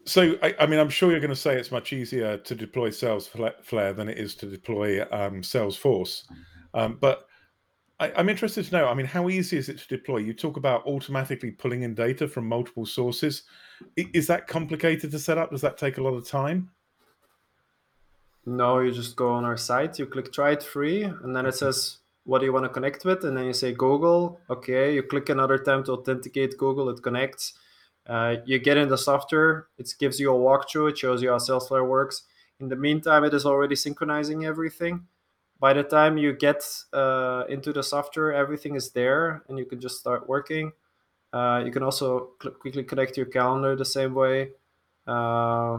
So, 0.06 0.34
I, 0.42 0.54
I, 0.58 0.66
mean, 0.66 0.80
I'm 0.80 0.88
sure 0.88 1.10
you're 1.10 1.20
going 1.20 1.28
to 1.28 1.36
say 1.36 1.56
it's 1.56 1.70
much 1.70 1.92
easier 1.92 2.38
to 2.38 2.54
deploy 2.54 2.88
Salesflare 2.88 3.94
than 3.94 4.08
it 4.08 4.18
is 4.18 4.34
to 4.36 4.46
deploy 4.46 5.02
um, 5.02 5.42
Salesforce. 5.42 6.24
Um, 6.72 6.96
but 7.00 7.28
I, 8.00 8.08
am 8.18 8.30
interested 8.30 8.64
to 8.64 8.72
know. 8.72 8.88
I 8.88 8.94
mean, 8.94 9.06
how 9.06 9.28
easy 9.28 9.58
is 9.58 9.68
it 9.68 9.78
to 9.78 9.86
deploy? 9.86 10.18
You 10.18 10.32
talk 10.32 10.56
about 10.56 10.86
automatically 10.86 11.50
pulling 11.50 11.82
in 11.82 11.94
data 11.94 12.26
from 12.26 12.48
multiple 12.48 12.86
sources. 12.86 13.42
Is 13.96 14.26
that 14.26 14.46
complicated 14.46 15.10
to 15.10 15.18
set 15.18 15.36
up? 15.36 15.50
Does 15.50 15.60
that 15.60 15.76
take 15.76 15.98
a 15.98 16.02
lot 16.02 16.14
of 16.14 16.26
time? 16.26 16.70
No, 18.46 18.78
you 18.78 18.90
just 18.90 19.16
go 19.16 19.28
on 19.28 19.44
our 19.44 19.58
site, 19.58 19.98
you 19.98 20.06
click 20.06 20.32
try 20.32 20.52
it 20.52 20.62
free, 20.62 21.02
and 21.02 21.36
then 21.36 21.44
it 21.44 21.54
says 21.54 21.98
what 22.24 22.38
do 22.38 22.46
you 22.46 22.52
want 22.54 22.64
to 22.64 22.70
connect 22.70 23.04
with, 23.04 23.24
and 23.24 23.36
then 23.36 23.44
you 23.44 23.52
say 23.52 23.72
Google. 23.72 24.40
Okay, 24.48 24.94
you 24.94 25.02
click 25.02 25.28
another 25.28 25.58
time 25.58 25.84
to 25.84 25.92
authenticate 25.92 26.56
Google, 26.56 26.88
it 26.88 27.02
connects. 27.02 27.52
Uh, 28.06 28.36
you 28.46 28.58
get 28.58 28.78
in 28.78 28.88
the 28.88 28.96
software, 28.96 29.68
it 29.76 29.92
gives 29.98 30.18
you 30.18 30.34
a 30.34 30.38
walkthrough, 30.38 30.90
it 30.90 30.98
shows 30.98 31.22
you 31.22 31.28
how 31.28 31.36
Salesforce 31.36 31.86
works. 31.86 32.22
In 32.60 32.68
the 32.68 32.76
meantime, 32.76 33.24
it 33.24 33.34
is 33.34 33.44
already 33.44 33.76
synchronizing 33.76 34.46
everything 34.46 35.06
by 35.60 35.74
the 35.74 35.82
time 35.82 36.16
you 36.16 36.32
get 36.32 36.64
uh, 36.92 37.44
into 37.48 37.72
the 37.72 37.82
software, 37.82 38.32
everything 38.32 38.74
is 38.74 38.90
there 38.90 39.42
and 39.48 39.58
you 39.58 39.66
can 39.66 39.78
just 39.78 39.98
start 39.98 40.26
working. 40.26 40.72
Uh, 41.32 41.62
you 41.64 41.70
can 41.70 41.82
also 41.82 42.30
quickly 42.58 42.82
connect 42.82 43.16
your 43.16 43.26
calendar 43.26 43.76
the 43.76 43.84
same 43.84 44.14
way. 44.14 44.50
Uh, 45.06 45.78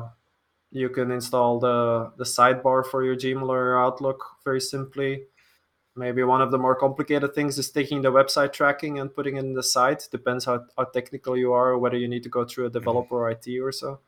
you 0.72 0.88
can 0.90 1.12
install 1.12 1.60
the, 1.60 2.12
the 2.18 2.24
sidebar 2.24 2.86
for 2.86 3.04
your 3.04 3.16
Gmail 3.16 3.50
or 3.50 3.66
your 3.66 3.84
Outlook 3.84 4.24
very 4.46 4.62
simply. 4.62 5.24
Maybe 5.96 6.24
one 6.24 6.42
of 6.42 6.52
the 6.52 6.58
more 6.58 6.76
complicated 6.76 7.36
things 7.36 7.58
is 7.58 7.70
taking 7.70 8.02
the 8.02 8.12
website 8.12 8.54
tracking 8.54 9.00
and 9.00 9.14
putting 9.14 9.36
it 9.36 9.40
in 9.40 9.54
the 9.54 9.64
site. 9.64 10.08
Depends 10.10 10.46
how, 10.46 10.64
how 10.78 10.86
technical 10.86 11.36
you 11.36 11.52
are, 11.52 11.72
or 11.72 11.80
whether 11.80 11.98
you 11.98 12.08
need 12.08 12.24
to 12.24 12.30
go 12.30 12.46
through 12.46 12.68
a 12.68 12.70
developer 12.70 13.16
or 13.16 13.30
IT 13.30 13.46
or 13.60 13.74
so. 13.74 14.00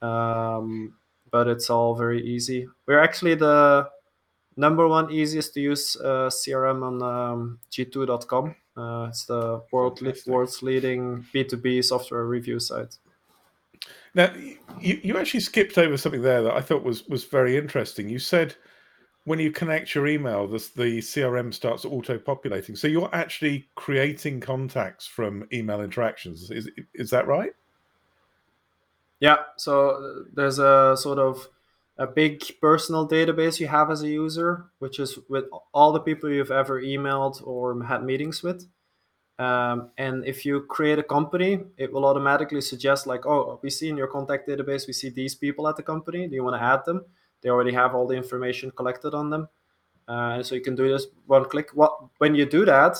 Um, 0.00 0.94
but 1.30 1.46
it's 1.46 1.68
all 1.68 1.94
very 1.94 2.26
easy. 2.26 2.68
We're 2.86 3.00
actually 3.00 3.34
the 3.34 3.90
number 4.56 4.86
one 4.88 5.10
easiest 5.10 5.54
to 5.54 5.60
use 5.60 5.96
uh, 5.96 6.28
CRM 6.28 6.82
on 6.82 7.02
um, 7.02 7.58
G2.com. 7.70 8.54
Uh, 8.76 9.06
it's 9.08 9.24
the 9.24 9.62
world 9.72 10.00
le- 10.00 10.14
world's 10.26 10.62
leading 10.62 11.24
B2B 11.34 11.84
software 11.84 12.24
review 12.24 12.60
site. 12.60 12.96
Now, 14.14 14.32
you, 14.80 15.00
you 15.02 15.18
actually 15.18 15.40
skipped 15.40 15.78
over 15.78 15.96
something 15.96 16.22
there 16.22 16.42
that 16.42 16.54
I 16.54 16.60
thought 16.60 16.82
was, 16.82 17.06
was 17.08 17.24
very 17.24 17.56
interesting. 17.56 18.08
You 18.08 18.18
said 18.18 18.56
when 19.24 19.38
you 19.38 19.50
connect 19.52 19.94
your 19.94 20.06
email, 20.06 20.46
the, 20.48 20.58
the 20.76 20.98
CRM 20.98 21.52
starts 21.52 21.84
auto 21.84 22.18
populating. 22.18 22.74
So 22.74 22.88
you're 22.88 23.14
actually 23.14 23.68
creating 23.74 24.40
contacts 24.40 25.06
from 25.06 25.46
email 25.52 25.82
interactions. 25.82 26.50
Is, 26.50 26.68
is 26.94 27.10
that 27.10 27.26
right? 27.26 27.52
Yeah. 29.20 29.36
So 29.56 29.90
uh, 29.90 30.24
there's 30.32 30.58
a 30.58 30.96
sort 30.96 31.18
of 31.18 31.46
a 32.00 32.06
big 32.06 32.42
personal 32.62 33.06
database 33.06 33.60
you 33.60 33.68
have 33.68 33.90
as 33.90 34.02
a 34.02 34.08
user, 34.08 34.64
which 34.78 34.98
is 34.98 35.18
with 35.28 35.44
all 35.74 35.92
the 35.92 36.00
people 36.00 36.30
you've 36.30 36.50
ever 36.50 36.82
emailed 36.82 37.46
or 37.46 37.84
had 37.84 38.02
meetings 38.02 38.42
with. 38.42 38.66
Um, 39.38 39.90
and 39.98 40.24
if 40.24 40.46
you 40.46 40.62
create 40.62 40.98
a 40.98 41.02
company, 41.02 41.60
it 41.76 41.92
will 41.92 42.06
automatically 42.06 42.62
suggest 42.62 43.06
like, 43.06 43.26
oh, 43.26 43.60
we 43.62 43.68
see 43.68 43.90
in 43.90 43.98
your 43.98 44.06
contact 44.06 44.48
database, 44.48 44.86
we 44.86 44.94
see 44.94 45.10
these 45.10 45.34
people 45.34 45.68
at 45.68 45.76
the 45.76 45.82
company. 45.82 46.26
Do 46.26 46.34
you 46.34 46.42
want 46.42 46.56
to 46.56 46.62
add 46.62 46.86
them? 46.86 47.04
They 47.42 47.50
already 47.50 47.72
have 47.72 47.94
all 47.94 48.06
the 48.06 48.16
information 48.16 48.70
collected 48.70 49.14
on 49.14 49.28
them. 49.28 49.48
Uh, 50.08 50.42
so 50.42 50.54
you 50.54 50.62
can 50.62 50.74
do 50.74 50.88
this 50.88 51.06
one 51.26 51.44
click. 51.44 51.68
What 51.74 51.92
when 52.16 52.34
you 52.34 52.46
do 52.46 52.64
that 52.64 52.96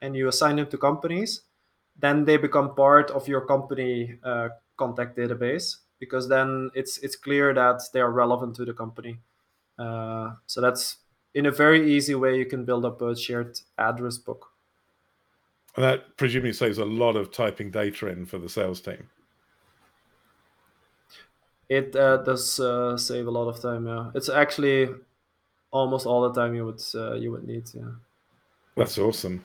and 0.00 0.16
you 0.16 0.28
assign 0.28 0.56
them 0.56 0.68
to 0.68 0.78
companies, 0.78 1.42
then 1.98 2.24
they 2.24 2.38
become 2.38 2.74
part 2.74 3.10
of 3.10 3.28
your 3.28 3.42
company 3.42 4.18
uh, 4.24 4.48
contact 4.78 5.18
database 5.18 5.76
because 5.98 6.28
then 6.28 6.70
it's 6.74 6.98
it's 6.98 7.16
clear 7.16 7.54
that 7.54 7.82
they 7.92 8.00
are 8.00 8.10
relevant 8.10 8.56
to 8.56 8.64
the 8.64 8.72
company. 8.72 9.18
Uh, 9.78 10.32
so 10.46 10.60
that's 10.60 10.96
in 11.34 11.46
a 11.46 11.50
very 11.50 11.92
easy 11.92 12.14
way 12.14 12.36
you 12.36 12.46
can 12.46 12.64
build 12.64 12.84
up 12.84 13.00
a 13.02 13.16
shared 13.16 13.60
address 13.76 14.18
book. 14.18 14.50
And 15.76 15.84
that 15.84 16.16
presumably 16.16 16.52
saves 16.52 16.78
a 16.78 16.84
lot 16.84 17.16
of 17.16 17.30
typing 17.30 17.70
data 17.70 18.08
in 18.08 18.26
for 18.26 18.38
the 18.38 18.48
sales 18.48 18.80
team. 18.80 19.08
It 21.68 21.94
uh, 21.94 22.18
does 22.18 22.58
uh, 22.58 22.96
save 22.96 23.26
a 23.26 23.30
lot 23.30 23.48
of 23.48 23.60
time. 23.60 23.86
Yeah, 23.86 24.10
it's 24.14 24.28
actually 24.28 24.88
almost 25.70 26.06
all 26.06 26.22
the 26.22 26.40
time 26.40 26.54
you 26.54 26.64
would 26.64 26.82
uh, 26.94 27.14
you 27.14 27.30
would 27.30 27.46
need. 27.46 27.68
Yeah, 27.74 27.92
that's 28.74 28.98
awesome. 28.98 29.44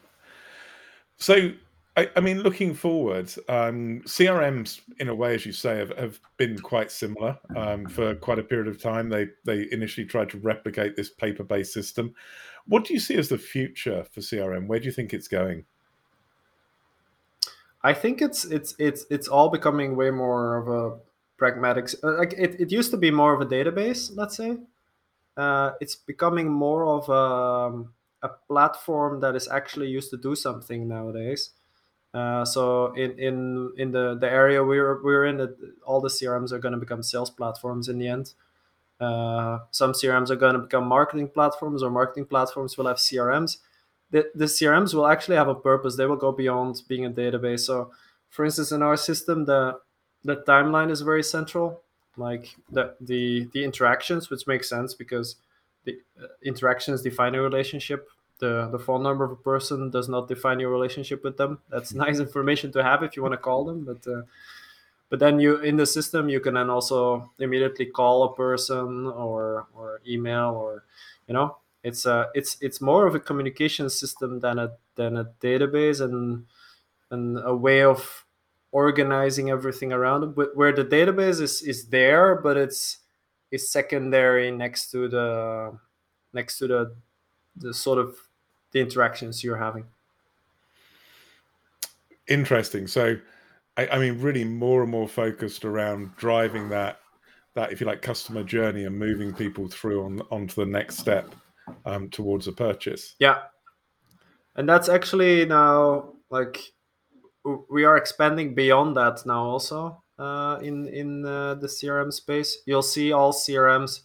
So 1.17 1.51
I, 1.95 2.09
I, 2.15 2.21
mean, 2.21 2.41
looking 2.41 2.73
forward, 2.73 3.31
um, 3.47 4.01
CRMs, 4.05 4.81
in 4.99 5.09
a 5.09 5.15
way, 5.15 5.35
as 5.35 5.45
you 5.45 5.51
say, 5.51 5.77
have, 5.77 5.95
have 5.97 6.19
been 6.37 6.57
quite 6.57 6.91
similar 6.91 7.37
um, 7.55 7.85
for 7.85 8.15
quite 8.15 8.39
a 8.39 8.43
period 8.43 8.67
of 8.67 8.81
time. 8.81 9.09
They 9.09 9.27
they 9.45 9.67
initially 9.71 10.07
tried 10.07 10.29
to 10.29 10.39
replicate 10.39 10.95
this 10.95 11.09
paper 11.09 11.43
based 11.43 11.71
system. 11.71 12.15
What 12.65 12.85
do 12.85 12.93
you 12.93 12.99
see 12.99 13.15
as 13.15 13.29
the 13.29 13.37
future 13.37 14.05
for 14.11 14.21
CRM? 14.21 14.67
Where 14.67 14.79
do 14.79 14.85
you 14.85 14.91
think 14.91 15.13
it's 15.13 15.27
going? 15.27 15.65
I 17.83 17.93
think 17.93 18.21
it's 18.21 18.45
it's 18.45 18.75
it's 18.79 19.05
it's 19.11 19.27
all 19.27 19.49
becoming 19.49 19.95
way 19.95 20.09
more 20.09 20.57
of 20.57 20.67
a 20.69 20.97
pragmatic. 21.37 21.89
Uh, 22.03 22.17
like 22.17 22.33
it, 22.33 22.59
it 22.59 22.71
used 22.71 22.89
to 22.91 22.97
be 22.97 23.11
more 23.11 23.33
of 23.33 23.41
a 23.41 23.45
database, 23.45 24.09
let's 24.15 24.37
say. 24.37 24.57
Uh, 25.35 25.71
it's 25.81 25.95
becoming 25.95 26.49
more 26.49 26.85
of 26.87 27.09
a, 27.09 27.13
um, 27.13 27.93
a 28.21 28.29
platform 28.29 29.19
that 29.19 29.35
is 29.35 29.47
actually 29.47 29.89
used 29.89 30.09
to 30.11 30.17
do 30.17 30.35
something 30.35 30.87
nowadays. 30.87 31.51
Uh, 32.13 32.45
so 32.45 32.93
in 32.93 33.17
in 33.17 33.73
in 33.77 33.91
the 33.91 34.15
the 34.19 34.29
area 34.29 34.63
we're 34.63 35.01
we're 35.03 35.25
in, 35.25 35.39
all 35.85 35.99
the 36.01 36.09
CRMs 36.09 36.51
are 36.51 36.59
going 36.59 36.73
to 36.73 36.79
become 36.79 37.01
sales 37.03 37.29
platforms 37.29 37.89
in 37.89 37.97
the 37.97 38.07
end. 38.07 38.33
Uh, 38.99 39.59
some 39.71 39.91
CRMs 39.93 40.29
are 40.29 40.35
going 40.35 40.53
to 40.53 40.59
become 40.59 40.85
marketing 40.87 41.27
platforms, 41.29 41.83
or 41.83 41.89
marketing 41.89 42.25
platforms 42.25 42.77
will 42.77 42.87
have 42.87 42.97
CRMs. 42.97 43.57
The, 44.11 44.29
the 44.35 44.45
CRMs 44.45 44.93
will 44.93 45.07
actually 45.07 45.37
have 45.37 45.47
a 45.47 45.55
purpose. 45.55 45.95
They 45.97 46.05
will 46.05 46.15
go 46.15 46.31
beyond 46.31 46.83
being 46.87 47.05
a 47.05 47.09
database. 47.09 47.61
So, 47.61 47.91
for 48.29 48.45
instance, 48.45 48.71
in 48.71 48.81
our 48.83 48.95
system, 48.97 49.45
the 49.45 49.79
the 50.23 50.37
timeline 50.47 50.91
is 50.91 51.01
very 51.01 51.23
central. 51.23 51.81
like 52.17 52.55
the 52.71 52.95
the 53.01 53.49
the 53.53 53.63
interactions, 53.63 54.29
which 54.29 54.47
makes 54.47 54.69
sense 54.69 54.93
because 54.93 55.35
the 55.85 55.97
uh, 56.21 56.27
interactions 56.43 57.01
define 57.01 57.35
a 57.35 57.41
relationship. 57.41 58.07
The 58.39 58.69
the 58.71 58.79
phone 58.79 59.03
number 59.03 59.23
of 59.23 59.31
a 59.31 59.35
person 59.35 59.89
does 59.89 60.09
not 60.09 60.27
define 60.27 60.59
your 60.59 60.71
relationship 60.71 61.23
with 61.23 61.37
them. 61.37 61.59
That's 61.69 61.93
nice 62.05 62.19
information 62.19 62.71
to 62.73 62.83
have 62.83 63.03
if 63.03 63.15
you 63.15 63.21
want 63.21 63.33
to 63.33 63.37
call 63.37 63.65
them, 63.65 63.85
but. 63.85 64.07
Uh, 64.07 64.23
but 65.13 65.19
then 65.19 65.39
you 65.39 65.57
in 65.57 65.77
the 65.77 65.85
system 65.85 66.27
you 66.27 66.39
can 66.39 66.55
then 66.55 66.71
also 66.71 67.29
immediately 67.37 67.85
call 67.85 68.23
a 68.23 68.33
person 68.33 69.05
or 69.05 69.67
or 69.75 70.01
email 70.07 70.55
or 70.55 70.85
you 71.27 71.35
know 71.35 71.57
it's 71.83 72.07
a 72.07 72.29
it's 72.33 72.57
it's 72.61 72.81
more 72.81 73.05
of 73.05 73.13
a 73.13 73.19
communication 73.19 73.91
system 73.91 74.39
than 74.39 74.57
a 74.57 74.71
than 74.95 75.17
a 75.17 75.25
database 75.39 76.01
and 76.01 76.45
and 77.11 77.37
a 77.45 77.55
way 77.55 77.83
of 77.83 78.25
organizing 78.71 79.51
everything 79.51 79.93
around 79.93 80.23
it 80.23 80.55
where 80.55 80.73
the 80.73 80.83
database 80.83 81.39
is 81.39 81.61
is 81.61 81.85
there 81.89 82.33
but 82.33 82.57
it's 82.57 82.97
is 83.51 83.69
secondary 83.69 84.49
next 84.49 84.89
to 84.89 85.07
the 85.07 85.77
next 86.33 86.57
to 86.57 86.65
the 86.65 86.95
the 87.55 87.73
sort 87.73 87.99
of 87.99 88.15
the 88.71 88.79
interactions 88.79 89.43
you're 89.43 89.57
having 89.57 89.85
interesting 92.27 92.87
so 92.87 93.17
I, 93.77 93.87
I 93.87 93.99
mean, 93.99 94.19
really 94.19 94.43
more 94.43 94.83
and 94.83 94.91
more 94.91 95.07
focused 95.07 95.65
around 95.65 96.15
driving 96.15 96.69
that 96.69 96.99
that 97.55 97.71
if 97.71 97.79
you 97.79 97.87
like 97.87 98.01
customer 98.01 98.43
journey 98.43 98.85
and 98.85 98.97
moving 98.97 99.33
people 99.33 99.67
through 99.67 100.03
on 100.03 100.21
onto 100.31 100.55
the 100.55 100.65
next 100.65 100.97
step 100.97 101.33
um, 101.85 102.09
towards 102.09 102.47
a 102.47 102.51
purchase. 102.51 103.15
Yeah, 103.19 103.39
and 104.55 104.67
that's 104.67 104.89
actually 104.89 105.45
now 105.45 106.13
like 106.29 106.59
we 107.69 107.83
are 107.83 107.97
expanding 107.97 108.55
beyond 108.55 108.95
that 108.97 109.25
now 109.25 109.43
also 109.43 110.03
uh, 110.19 110.59
in 110.61 110.87
in 110.87 111.25
uh, 111.25 111.55
the 111.55 111.67
CRM 111.67 112.11
space. 112.13 112.59
You'll 112.65 112.81
see 112.81 113.11
all 113.11 113.33
CRMs 113.33 114.01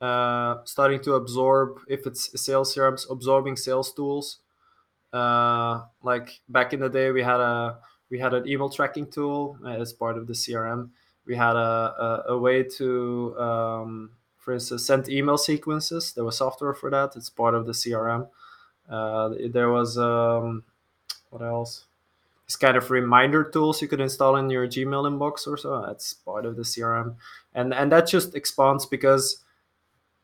uh, 0.00 0.56
starting 0.64 1.00
to 1.00 1.14
absorb 1.14 1.78
if 1.88 2.06
it's 2.06 2.40
sales 2.40 2.74
CRMs 2.74 3.10
absorbing 3.10 3.56
sales 3.56 3.92
tools. 3.92 4.38
Uh, 5.12 5.82
like 6.02 6.40
back 6.48 6.72
in 6.72 6.80
the 6.80 6.88
day, 6.88 7.10
we 7.10 7.22
had 7.22 7.40
a 7.40 7.78
we 8.10 8.18
had 8.18 8.34
an 8.34 8.46
email 8.46 8.68
tracking 8.68 9.06
tool 9.06 9.58
uh, 9.64 9.68
as 9.70 9.92
part 9.92 10.16
of 10.16 10.26
the 10.26 10.32
CRM. 10.32 10.90
We 11.26 11.36
had 11.36 11.56
a, 11.56 12.24
a, 12.28 12.32
a 12.32 12.38
way 12.38 12.62
to, 12.62 13.38
um, 13.38 14.10
for 14.38 14.54
instance, 14.54 14.86
send 14.86 15.10
email 15.10 15.36
sequences. 15.36 16.12
There 16.14 16.24
was 16.24 16.38
software 16.38 16.72
for 16.72 16.88
that. 16.90 17.16
It's 17.16 17.28
part 17.28 17.54
of 17.54 17.66
the 17.66 17.72
CRM. 17.72 18.28
Uh, 18.88 19.34
there 19.50 19.70
was 19.70 19.98
um, 19.98 20.64
what 21.30 21.42
else? 21.42 21.84
This 22.46 22.56
kind 22.56 22.78
of 22.78 22.90
reminder 22.90 23.44
tools 23.44 23.82
you 23.82 23.88
could 23.88 24.00
install 24.00 24.36
in 24.36 24.48
your 24.48 24.66
Gmail 24.66 25.04
inbox 25.10 25.46
or 25.46 25.58
so. 25.58 25.84
That's 25.86 26.14
part 26.14 26.46
of 26.46 26.56
the 26.56 26.62
CRM, 26.62 27.16
and 27.54 27.74
and 27.74 27.92
that 27.92 28.06
just 28.06 28.34
expands 28.34 28.86
because 28.86 29.44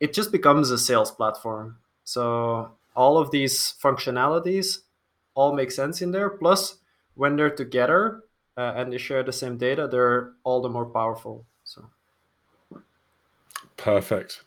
it 0.00 0.12
just 0.12 0.32
becomes 0.32 0.70
a 0.70 0.78
sales 0.78 1.10
platform. 1.10 1.78
So 2.04 2.72
all 2.94 3.18
of 3.18 3.30
these 3.30 3.74
functionalities 3.82 4.78
all 5.34 5.54
make 5.54 5.70
sense 5.70 6.02
in 6.02 6.12
there. 6.12 6.30
Plus, 6.30 6.78
when 7.14 7.36
they're 7.36 7.50
together 7.50 8.22
uh, 8.56 8.74
and 8.76 8.92
they 8.92 8.98
share 8.98 9.22
the 9.22 9.32
same 9.32 9.56
data, 9.56 9.88
they're 9.88 10.32
all 10.44 10.60
the 10.60 10.68
more 10.68 10.86
powerful. 10.86 11.44
So 11.64 11.88
perfect. 13.76 14.42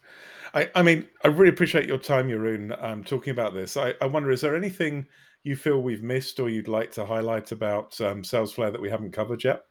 I, 0.54 0.70
I 0.76 0.82
mean, 0.82 1.06
I 1.24 1.28
really 1.28 1.50
appreciate 1.50 1.88
your 1.88 1.98
time, 1.98 2.30
Jeroen, 2.30 2.82
um, 2.84 3.04
talking 3.04 3.32
about 3.32 3.54
this. 3.54 3.78
I, 3.78 3.94
I 4.02 4.06
wonder, 4.06 4.32
is 4.32 4.42
there 4.42 4.56
anything 4.56 5.06
you 5.44 5.56
feel 5.56 5.82
we've 5.82 6.04
missed 6.04 6.40
or 6.40 6.50
you'd 6.50 6.68
like 6.68 6.92
to 6.94 7.06
highlight 7.06 7.52
about 7.52 8.00
um, 8.02 8.22
SalesFlare 8.22 8.72
that 8.72 8.82
we 8.82 8.90
haven't 8.90 9.12
covered 9.12 9.44
yet? 9.44 9.64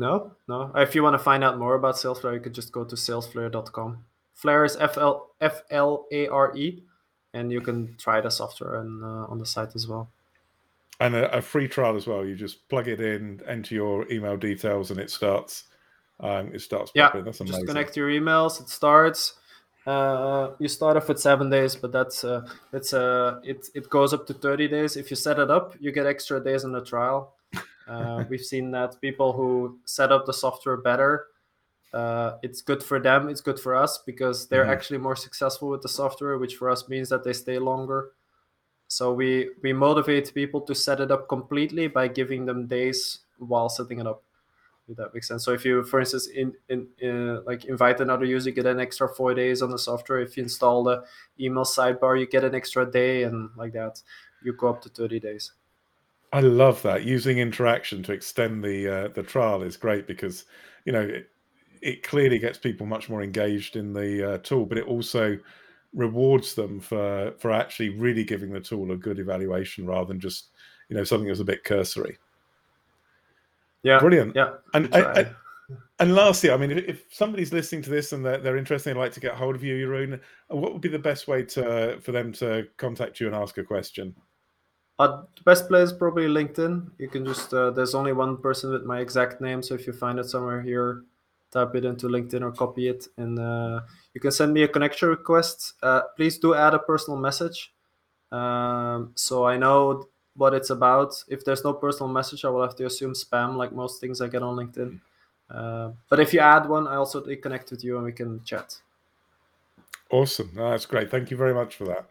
No, 0.00 0.32
no. 0.48 0.72
If 0.74 0.94
you 0.94 1.02
want 1.02 1.14
to 1.14 1.18
find 1.18 1.44
out 1.44 1.58
more 1.58 1.74
about 1.74 1.96
SalesFlare, 1.96 2.34
you 2.34 2.40
could 2.40 2.54
just 2.54 2.72
go 2.72 2.84
to 2.84 2.96
salesflare.com. 2.96 4.04
Flare 4.34 4.64
is 4.64 4.76
F 4.76 4.96
L 4.96 5.30
F 5.40 5.62
L 5.70 6.06
A 6.10 6.26
R 6.28 6.56
E, 6.56 6.82
and 7.34 7.52
you 7.52 7.60
can 7.60 7.96
try 7.98 8.20
the 8.20 8.30
software 8.30 8.80
and, 8.80 9.04
uh, 9.04 9.26
on 9.30 9.38
the 9.38 9.46
site 9.46 9.74
as 9.74 9.86
well 9.86 10.08
and 11.00 11.14
a, 11.14 11.38
a, 11.38 11.42
free 11.42 11.66
trial 11.66 11.96
as 11.96 12.06
well. 12.06 12.24
You 12.24 12.36
just 12.36 12.68
plug 12.68 12.86
it 12.86 13.00
in, 13.00 13.40
enter 13.48 13.74
your 13.74 14.10
email 14.12 14.36
details, 14.36 14.90
and 14.90 15.00
it 15.00 15.10
starts. 15.10 15.64
Um, 16.20 16.54
it 16.54 16.60
starts. 16.60 16.92
Yeah, 16.94 17.10
That's 17.12 17.40
amazing. 17.40 17.60
just 17.60 17.66
connect 17.66 17.96
your 17.96 18.10
emails. 18.10 18.60
It 18.60 18.68
starts. 18.68 19.34
Uh, 19.86 20.50
you 20.58 20.68
start 20.68 20.98
off 20.98 21.08
with 21.08 21.18
seven 21.18 21.48
days, 21.48 21.74
but 21.74 21.90
that's 21.90 22.22
uh, 22.22 22.46
it's 22.74 22.92
uh, 22.92 23.40
it 23.42 23.66
it 23.74 23.88
goes 23.88 24.12
up 24.12 24.26
to 24.26 24.34
thirty 24.34 24.68
days. 24.68 24.96
If 24.96 25.10
you 25.10 25.16
set 25.16 25.38
it 25.38 25.50
up, 25.50 25.74
you 25.80 25.90
get 25.90 26.06
extra 26.06 26.42
days 26.44 26.64
on 26.64 26.72
the 26.72 26.84
trial. 26.84 27.32
Uh, 27.90 28.24
we've 28.28 28.40
seen 28.40 28.70
that 28.70 29.00
people 29.00 29.32
who 29.32 29.78
set 29.84 30.12
up 30.12 30.24
the 30.24 30.32
software 30.32 30.76
better, 30.76 31.26
uh, 31.92 32.36
it's 32.42 32.62
good 32.62 32.82
for 32.82 33.00
them. 33.00 33.28
It's 33.28 33.40
good 33.40 33.58
for 33.58 33.74
us 33.74 33.98
because 33.98 34.46
they're 34.46 34.62
mm-hmm. 34.62 34.72
actually 34.72 34.98
more 34.98 35.16
successful 35.16 35.68
with 35.68 35.82
the 35.82 35.88
software, 35.88 36.38
which 36.38 36.56
for 36.56 36.70
us 36.70 36.88
means 36.88 37.08
that 37.08 37.24
they 37.24 37.32
stay 37.32 37.58
longer. 37.58 38.12
So 38.86 39.12
we 39.12 39.50
we 39.62 39.72
motivate 39.72 40.34
people 40.34 40.60
to 40.62 40.74
set 40.74 41.00
it 41.00 41.10
up 41.10 41.28
completely 41.28 41.88
by 41.88 42.08
giving 42.08 42.46
them 42.46 42.66
days 42.66 43.20
while 43.38 43.68
setting 43.68 44.00
it 44.00 44.06
up. 44.06 44.22
If 44.88 44.96
that 44.96 45.14
makes 45.14 45.28
sense. 45.28 45.44
So 45.44 45.52
if 45.52 45.64
you, 45.64 45.84
for 45.84 46.00
instance, 46.00 46.26
in 46.28 46.54
in 46.68 46.88
uh, 47.02 47.42
like 47.46 47.64
invite 47.66 48.00
another 48.00 48.24
user, 48.24 48.50
get 48.50 48.66
an 48.66 48.80
extra 48.80 49.08
four 49.08 49.34
days 49.34 49.62
on 49.62 49.70
the 49.70 49.78
software. 49.78 50.20
If 50.20 50.36
you 50.36 50.42
install 50.42 50.82
the 50.82 51.04
email 51.38 51.64
sidebar, 51.64 52.18
you 52.18 52.26
get 52.26 52.44
an 52.44 52.54
extra 52.54 52.90
day, 52.90 53.22
and 53.22 53.50
like 53.56 53.72
that, 53.72 54.02
you 54.42 54.52
go 54.52 54.68
up 54.68 54.82
to 54.82 54.88
thirty 54.88 55.20
days. 55.20 55.52
I 56.32 56.40
love 56.40 56.80
that 56.82 57.04
using 57.04 57.38
interaction 57.38 58.02
to 58.04 58.12
extend 58.12 58.62
the 58.62 58.88
uh, 58.88 59.08
the 59.08 59.22
trial 59.22 59.62
is 59.62 59.76
great 59.76 60.06
because 60.06 60.44
you 60.84 60.92
know 60.92 61.00
it, 61.00 61.30
it 61.82 62.02
clearly 62.02 62.38
gets 62.38 62.58
people 62.58 62.86
much 62.86 63.08
more 63.08 63.22
engaged 63.22 63.76
in 63.76 63.92
the 63.92 64.34
uh, 64.34 64.38
tool, 64.38 64.66
but 64.66 64.78
it 64.78 64.86
also 64.86 65.38
rewards 65.92 66.54
them 66.54 66.78
for 66.78 67.32
for 67.38 67.50
actually 67.50 67.88
really 67.90 68.22
giving 68.22 68.52
the 68.52 68.60
tool 68.60 68.92
a 68.92 68.96
good 68.96 69.18
evaluation 69.18 69.86
rather 69.86 70.06
than 70.06 70.20
just 70.20 70.50
you 70.88 70.96
know 70.96 71.04
something 71.04 71.26
that's 71.26 71.40
a 71.40 71.44
bit 71.44 71.64
cursory. 71.64 72.16
Yeah, 73.82 73.98
brilliant. 73.98 74.36
Yeah, 74.36 74.54
and 74.74 74.94
I, 74.94 75.00
I, 75.00 75.26
and 76.00 76.14
lastly, 76.14 76.50
I 76.50 76.56
mean, 76.56 76.70
if, 76.70 76.84
if, 76.84 77.04
somebody's 77.10 77.52
listening 77.52 77.82
to 77.82 77.90
this 77.90 78.12
and 78.12 78.24
they're, 78.24 78.38
they're 78.38 78.56
interested, 78.56 78.90
and 78.90 78.98
like 78.98 79.12
to 79.12 79.20
get 79.20 79.34
hold 79.34 79.54
of 79.54 79.64
you, 79.64 79.86
Jeroen, 79.86 80.20
what 80.48 80.72
would 80.72 80.82
be 80.82 80.88
the 80.88 80.98
best 80.98 81.28
way 81.28 81.44
to 81.44 81.98
for 82.00 82.12
them 82.12 82.32
to 82.34 82.68
contact 82.76 83.20
you 83.20 83.26
and 83.26 83.34
ask 83.34 83.58
a 83.58 83.64
question? 83.64 84.14
Uh, 85.00 85.22
the 85.34 85.42
best 85.44 85.66
place 85.66 85.88
is 85.88 85.92
probably 85.94 86.26
LinkedIn. 86.26 86.90
You 86.98 87.08
can 87.08 87.24
just 87.24 87.54
uh, 87.54 87.70
there's 87.70 87.94
only 87.94 88.12
one 88.12 88.36
person 88.36 88.70
with 88.70 88.84
my 88.84 89.00
exact 89.00 89.40
name, 89.40 89.62
so 89.62 89.74
if 89.74 89.86
you 89.86 89.94
find 89.94 90.18
it 90.18 90.26
somewhere 90.26 90.60
here, 90.60 91.04
type 91.50 91.74
it 91.74 91.86
into 91.86 92.06
LinkedIn 92.06 92.42
or 92.42 92.52
copy 92.52 92.86
it, 92.88 93.08
and 93.16 93.38
uh, 93.38 93.80
you 94.12 94.20
can 94.20 94.30
send 94.30 94.52
me 94.52 94.62
a 94.64 94.68
connection 94.68 95.08
request. 95.08 95.72
Uh, 95.82 96.02
please 96.18 96.36
do 96.36 96.54
add 96.54 96.74
a 96.74 96.78
personal 96.78 97.18
message, 97.18 97.72
um, 98.30 99.12
so 99.14 99.46
I 99.46 99.56
know 99.56 100.06
what 100.36 100.52
it's 100.52 100.68
about. 100.68 101.14
If 101.28 101.46
there's 101.46 101.64
no 101.64 101.72
personal 101.72 102.12
message, 102.12 102.44
I 102.44 102.50
will 102.50 102.60
have 102.60 102.76
to 102.76 102.84
assume 102.84 103.14
spam, 103.14 103.56
like 103.56 103.72
most 103.72 104.02
things 104.02 104.20
I 104.20 104.28
get 104.28 104.42
on 104.42 104.54
LinkedIn. 104.54 105.00
Uh, 105.50 105.92
but 106.10 106.20
if 106.20 106.34
you 106.34 106.40
add 106.40 106.68
one, 106.68 106.86
I 106.86 106.96
also 106.96 107.22
connect 107.36 107.70
with 107.70 107.82
you 107.82 107.96
and 107.96 108.04
we 108.04 108.12
can 108.12 108.44
chat. 108.44 108.76
Awesome, 110.10 110.50
no, 110.54 110.72
that's 110.72 110.84
great. 110.84 111.10
Thank 111.10 111.30
you 111.30 111.38
very 111.38 111.54
much 111.54 111.76
for 111.76 111.86
that. 111.86 112.04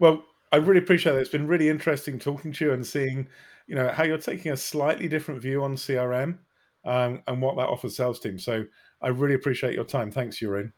Well, 0.00 0.24
I 0.54 0.58
really 0.58 0.78
appreciate 0.78 1.16
it. 1.16 1.18
It's 1.18 1.30
been 1.30 1.48
really 1.48 1.68
interesting 1.68 2.16
talking 2.16 2.52
to 2.52 2.64
you 2.66 2.72
and 2.74 2.86
seeing, 2.86 3.26
you 3.66 3.74
know, 3.74 3.88
how 3.88 4.04
you're 4.04 4.18
taking 4.18 4.52
a 4.52 4.56
slightly 4.56 5.08
different 5.08 5.42
view 5.42 5.64
on 5.64 5.74
CRM 5.74 6.38
um, 6.84 7.20
and 7.26 7.42
what 7.42 7.56
that 7.56 7.66
offers 7.66 7.96
sales 7.96 8.20
teams. 8.20 8.44
So 8.44 8.64
I 9.02 9.08
really 9.08 9.34
appreciate 9.34 9.74
your 9.74 9.82
time. 9.82 10.12
Thanks, 10.12 10.38
Jeroen. 10.38 10.70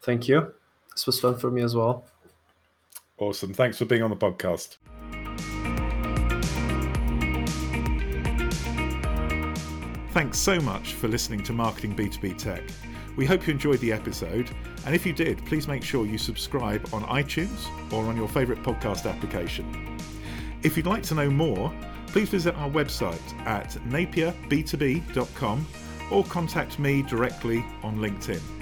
Thank 0.00 0.26
you. 0.26 0.54
This 0.94 1.04
was 1.04 1.20
fun 1.20 1.36
for 1.36 1.50
me 1.50 1.60
as 1.60 1.76
well. 1.76 2.06
Awesome. 3.18 3.52
Thanks 3.52 3.76
for 3.76 3.84
being 3.84 4.02
on 4.02 4.08
the 4.08 4.16
podcast. 4.16 4.78
Thanks 10.12 10.38
so 10.38 10.58
much 10.60 10.94
for 10.94 11.08
listening 11.08 11.42
to 11.42 11.52
Marketing 11.52 11.94
B2B 11.94 12.38
Tech. 12.38 12.62
We 13.18 13.26
hope 13.26 13.46
you 13.46 13.52
enjoyed 13.52 13.80
the 13.80 13.92
episode, 13.92 14.48
and 14.88 14.94
if 14.94 15.04
you 15.04 15.12
did, 15.12 15.44
please 15.44 15.68
make 15.68 15.84
sure 15.84 16.06
you 16.06 16.16
subscribe 16.16 16.88
on 16.94 17.02
iTunes 17.02 17.68
or 17.92 18.06
on 18.06 18.16
your 18.16 18.26
favourite 18.26 18.62
podcast 18.62 19.04
application. 19.04 19.98
If 20.62 20.78
you'd 20.78 20.86
like 20.86 21.02
to 21.02 21.14
know 21.14 21.28
more, 21.28 21.70
please 22.06 22.30
visit 22.30 22.54
our 22.54 22.70
website 22.70 23.46
at 23.46 23.72
napierb2b.com 23.90 25.66
or 26.10 26.24
contact 26.24 26.78
me 26.78 27.02
directly 27.02 27.62
on 27.82 27.98
LinkedIn. 27.98 28.57